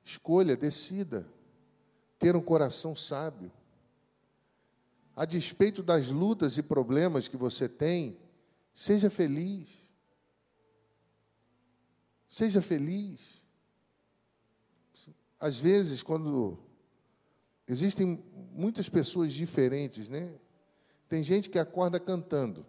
Escolha, 0.05 0.57
decida 0.57 1.27
ter 2.19 2.37
um 2.37 2.41
coração 2.41 2.95
sábio. 2.95 3.51
A 5.15 5.25
despeito 5.25 5.83
das 5.83 6.11
lutas 6.11 6.59
e 6.59 6.63
problemas 6.63 7.29
que 7.29 7.37
você 7.37 7.69
tem, 7.69 8.19
seja 8.75 9.09
feliz. 9.09 9.69
Seja 12.29 12.61
feliz. 12.61 13.41
Às 15.41 15.59
vezes, 15.59 16.03
quando 16.03 16.59
existem 17.67 18.23
muitas 18.53 18.89
pessoas 18.89 19.33
diferentes, 19.33 20.09
né? 20.09 20.35
Tem 21.09 21.23
gente 21.23 21.49
que 21.49 21.59
acorda 21.59 22.01
cantando. 22.01 22.67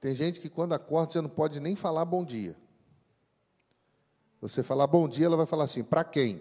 Tem 0.00 0.14
gente 0.14 0.40
que 0.40 0.48
quando 0.48 0.72
acorda 0.72 1.12
você 1.12 1.20
não 1.20 1.28
pode 1.28 1.60
nem 1.60 1.76
falar 1.76 2.04
bom 2.04 2.24
dia. 2.24 2.56
Você 4.40 4.62
falar 4.62 4.86
bom 4.86 5.08
dia, 5.08 5.26
ela 5.26 5.36
vai 5.36 5.46
falar 5.46 5.64
assim: 5.64 5.84
para 5.84 6.02
quem? 6.02 6.40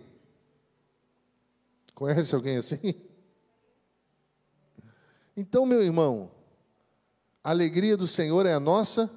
Conhece 2.01 2.33
alguém 2.33 2.57
assim? 2.57 2.95
Então, 5.37 5.67
meu 5.67 5.83
irmão, 5.83 6.31
a 7.43 7.51
alegria 7.51 7.95
do 7.95 8.07
Senhor 8.07 8.47
é 8.47 8.53
a 8.53 8.59
nossa 8.59 9.07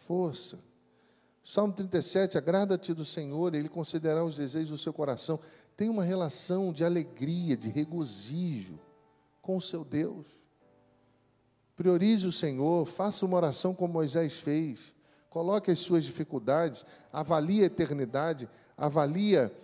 força. 0.00 0.58
Salmo 1.44 1.72
37, 1.72 2.36
agrada-te 2.36 2.92
do 2.92 3.04
Senhor, 3.04 3.54
Ele 3.54 3.68
considerará 3.68 4.24
os 4.24 4.34
desejos 4.34 4.70
do 4.70 4.76
seu 4.76 4.92
coração. 4.92 5.38
Tem 5.76 5.88
uma 5.88 6.02
relação 6.02 6.72
de 6.72 6.84
alegria, 6.84 7.56
de 7.56 7.68
regozijo 7.68 8.76
com 9.40 9.56
o 9.56 9.62
seu 9.62 9.84
Deus. 9.84 10.26
Priorize 11.76 12.26
o 12.26 12.32
Senhor, 12.32 12.86
faça 12.86 13.24
uma 13.24 13.36
oração 13.36 13.72
como 13.72 13.92
Moisés 13.92 14.40
fez. 14.40 14.96
Coloque 15.30 15.70
as 15.70 15.78
suas 15.78 16.02
dificuldades, 16.02 16.84
avalie 17.12 17.62
a 17.62 17.66
eternidade, 17.66 18.50
avalia 18.76 19.54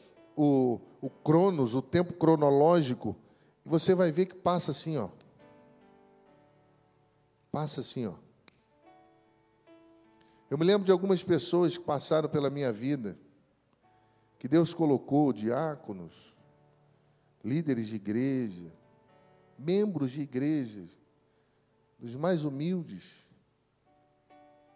o, 0.43 0.81
o 1.03 1.11
cronos, 1.11 1.75
o 1.75 1.83
tempo 1.83 2.15
cronológico, 2.15 3.15
e 3.63 3.69
você 3.69 3.95
vai 3.95 4.11
ver 4.11 4.25
que 4.25 4.35
passa 4.35 4.71
assim, 4.71 4.97
ó. 4.97 5.11
Passa 7.53 7.83
assim, 7.83 8.07
ó. 8.07 8.15
Eu 10.49 10.57
me 10.57 10.65
lembro 10.65 10.87
de 10.87 10.91
algumas 10.91 11.23
pessoas 11.23 11.77
que 11.77 11.85
passaram 11.85 12.27
pela 12.27 12.49
minha 12.49 12.73
vida, 12.73 13.19
que 14.39 14.49
Deus 14.49 14.73
colocou 14.73 15.31
diáconos, 15.31 16.35
líderes 17.45 17.89
de 17.89 17.97
igreja, 17.97 18.73
membros 19.59 20.11
de 20.11 20.23
igrejas, 20.23 20.99
dos 21.99 22.17
mais 22.17 22.45
humildes, 22.45 23.29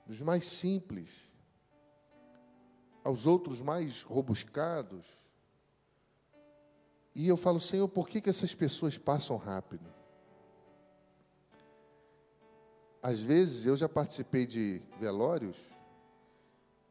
dos 0.06 0.20
mais 0.20 0.44
simples, 0.44 1.32
aos 3.02 3.24
outros 3.24 3.62
mais 3.62 4.02
robuscados. 4.02 5.23
E 7.14 7.28
eu 7.28 7.36
falo, 7.36 7.60
Senhor, 7.60 7.88
por 7.88 8.08
que, 8.08 8.20
que 8.20 8.28
essas 8.28 8.54
pessoas 8.54 8.98
passam 8.98 9.36
rápido? 9.36 9.84
Às 13.00 13.20
vezes 13.20 13.66
eu 13.66 13.76
já 13.76 13.88
participei 13.88 14.46
de 14.46 14.82
velórios 14.98 15.56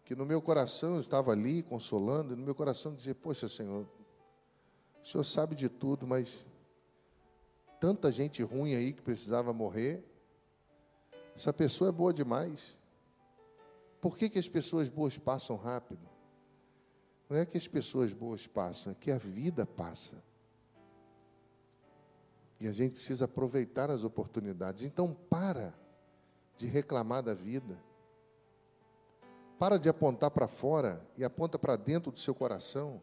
que 0.05 0.15
no 0.15 0.25
meu 0.25 0.41
coração 0.41 0.95
eu 0.95 1.01
estava 1.01 1.31
ali 1.31 1.63
consolando, 1.63 2.33
e 2.33 2.35
no 2.35 2.43
meu 2.43 2.53
coração 2.53 2.93
dizia: 2.93 3.15
Poxa, 3.15 3.49
Senhor, 3.49 3.87
o 5.03 5.07
Senhor 5.07 5.23
sabe 5.23 5.55
de 5.55 5.67
tudo, 5.67 6.05
mas 6.05 6.45
tanta 7.79 8.11
gente 8.11 8.43
ruim 8.43 8.75
aí 8.75 8.93
que 8.93 9.01
precisava 9.01 9.51
morrer. 9.51 10.03
Essa 11.35 11.51
pessoa 11.51 11.89
é 11.89 11.91
boa 11.91 12.13
demais. 12.13 12.77
Por 13.99 14.17
que, 14.17 14.29
que 14.29 14.37
as 14.37 14.47
pessoas 14.47 14.89
boas 14.89 15.17
passam 15.17 15.55
rápido? 15.55 16.12
Não 17.33 17.39
é 17.39 17.47
que 17.47 17.57
as 17.57 17.67
pessoas 17.67 18.13
boas 18.13 18.45
passam, 18.45 18.91
é 18.91 18.95
que 18.95 19.09
a 19.09 19.17
vida 19.17 19.65
passa. 19.65 20.23
E 22.59 22.67
a 22.67 22.71
gente 22.71 22.93
precisa 22.93 23.25
aproveitar 23.25 23.89
as 23.89 24.03
oportunidades. 24.03 24.83
Então, 24.83 25.17
para 25.31 25.73
de 26.55 26.67
reclamar 26.67 27.23
da 27.23 27.33
vida. 27.33 27.75
Para 29.57 29.79
de 29.79 29.89
apontar 29.89 30.29
para 30.29 30.47
fora 30.47 31.03
e 31.17 31.23
aponta 31.23 31.57
para 31.57 31.75
dentro 31.75 32.11
do 32.11 32.19
seu 32.19 32.35
coração. 32.35 33.01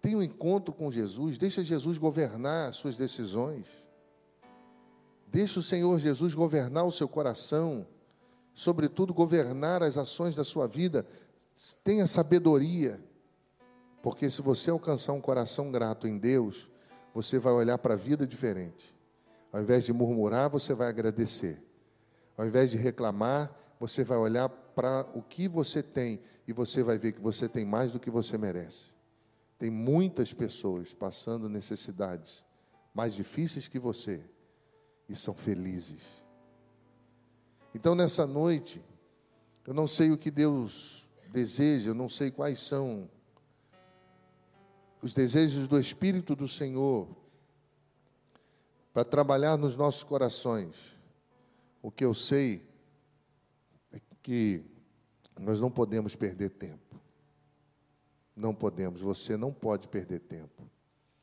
Tenha 0.00 0.18
um 0.18 0.22
encontro 0.22 0.72
com 0.72 0.88
Jesus, 0.88 1.36
deixa 1.36 1.60
Jesus 1.60 1.98
governar 1.98 2.68
as 2.68 2.76
suas 2.76 2.94
decisões. 2.94 3.66
Deixa 5.26 5.58
o 5.58 5.62
Senhor 5.62 5.98
Jesus 5.98 6.34
governar 6.34 6.86
o 6.86 6.92
seu 6.92 7.08
coração, 7.08 7.84
sobretudo 8.54 9.12
governar 9.12 9.82
as 9.82 9.98
ações 9.98 10.36
da 10.36 10.44
sua 10.44 10.68
vida. 10.68 11.04
Tenha 11.82 12.06
sabedoria, 12.06 13.00
porque 14.02 14.28
se 14.28 14.42
você 14.42 14.70
alcançar 14.70 15.14
um 15.14 15.20
coração 15.20 15.70
grato 15.70 16.06
em 16.06 16.18
Deus, 16.18 16.68
você 17.14 17.38
vai 17.38 17.52
olhar 17.52 17.78
para 17.78 17.94
a 17.94 17.96
vida 17.96 18.26
diferente. 18.26 18.94
Ao 19.50 19.60
invés 19.60 19.86
de 19.86 19.92
murmurar, 19.92 20.50
você 20.50 20.74
vai 20.74 20.88
agradecer. 20.88 21.62
Ao 22.36 22.44
invés 22.44 22.70
de 22.70 22.76
reclamar, 22.76 23.50
você 23.80 24.04
vai 24.04 24.18
olhar 24.18 24.50
para 24.50 25.06
o 25.14 25.22
que 25.22 25.48
você 25.48 25.82
tem 25.82 26.20
e 26.46 26.52
você 26.52 26.82
vai 26.82 26.98
ver 26.98 27.12
que 27.12 27.20
você 27.20 27.48
tem 27.48 27.64
mais 27.64 27.92
do 27.92 27.98
que 27.98 28.10
você 28.10 28.36
merece. 28.36 28.94
Tem 29.58 29.70
muitas 29.70 30.34
pessoas 30.34 30.92
passando 30.92 31.48
necessidades 31.48 32.44
mais 32.92 33.14
difíceis 33.14 33.66
que 33.66 33.78
você 33.78 34.20
e 35.08 35.16
são 35.16 35.34
felizes. 35.34 36.22
Então, 37.74 37.94
nessa 37.94 38.26
noite, 38.26 38.82
eu 39.66 39.72
não 39.72 39.86
sei 39.86 40.10
o 40.10 40.18
que 40.18 40.30
Deus 40.30 41.05
deseja, 41.36 41.90
eu 41.90 41.94
não 41.94 42.08
sei 42.08 42.30
quais 42.30 42.58
são 42.60 43.10
os 45.02 45.12
desejos 45.12 45.68
do 45.68 45.78
Espírito 45.78 46.34
do 46.34 46.48
Senhor 46.48 47.06
para 48.90 49.04
trabalhar 49.04 49.58
nos 49.58 49.76
nossos 49.76 50.02
corações. 50.02 50.98
O 51.82 51.90
que 51.90 52.06
eu 52.06 52.14
sei 52.14 52.66
é 53.92 54.00
que 54.22 54.64
nós 55.38 55.60
não 55.60 55.70
podemos 55.70 56.16
perder 56.16 56.48
tempo. 56.48 56.98
Não 58.34 58.54
podemos, 58.54 59.02
você 59.02 59.36
não 59.36 59.52
pode 59.52 59.88
perder 59.88 60.20
tempo. 60.20 60.55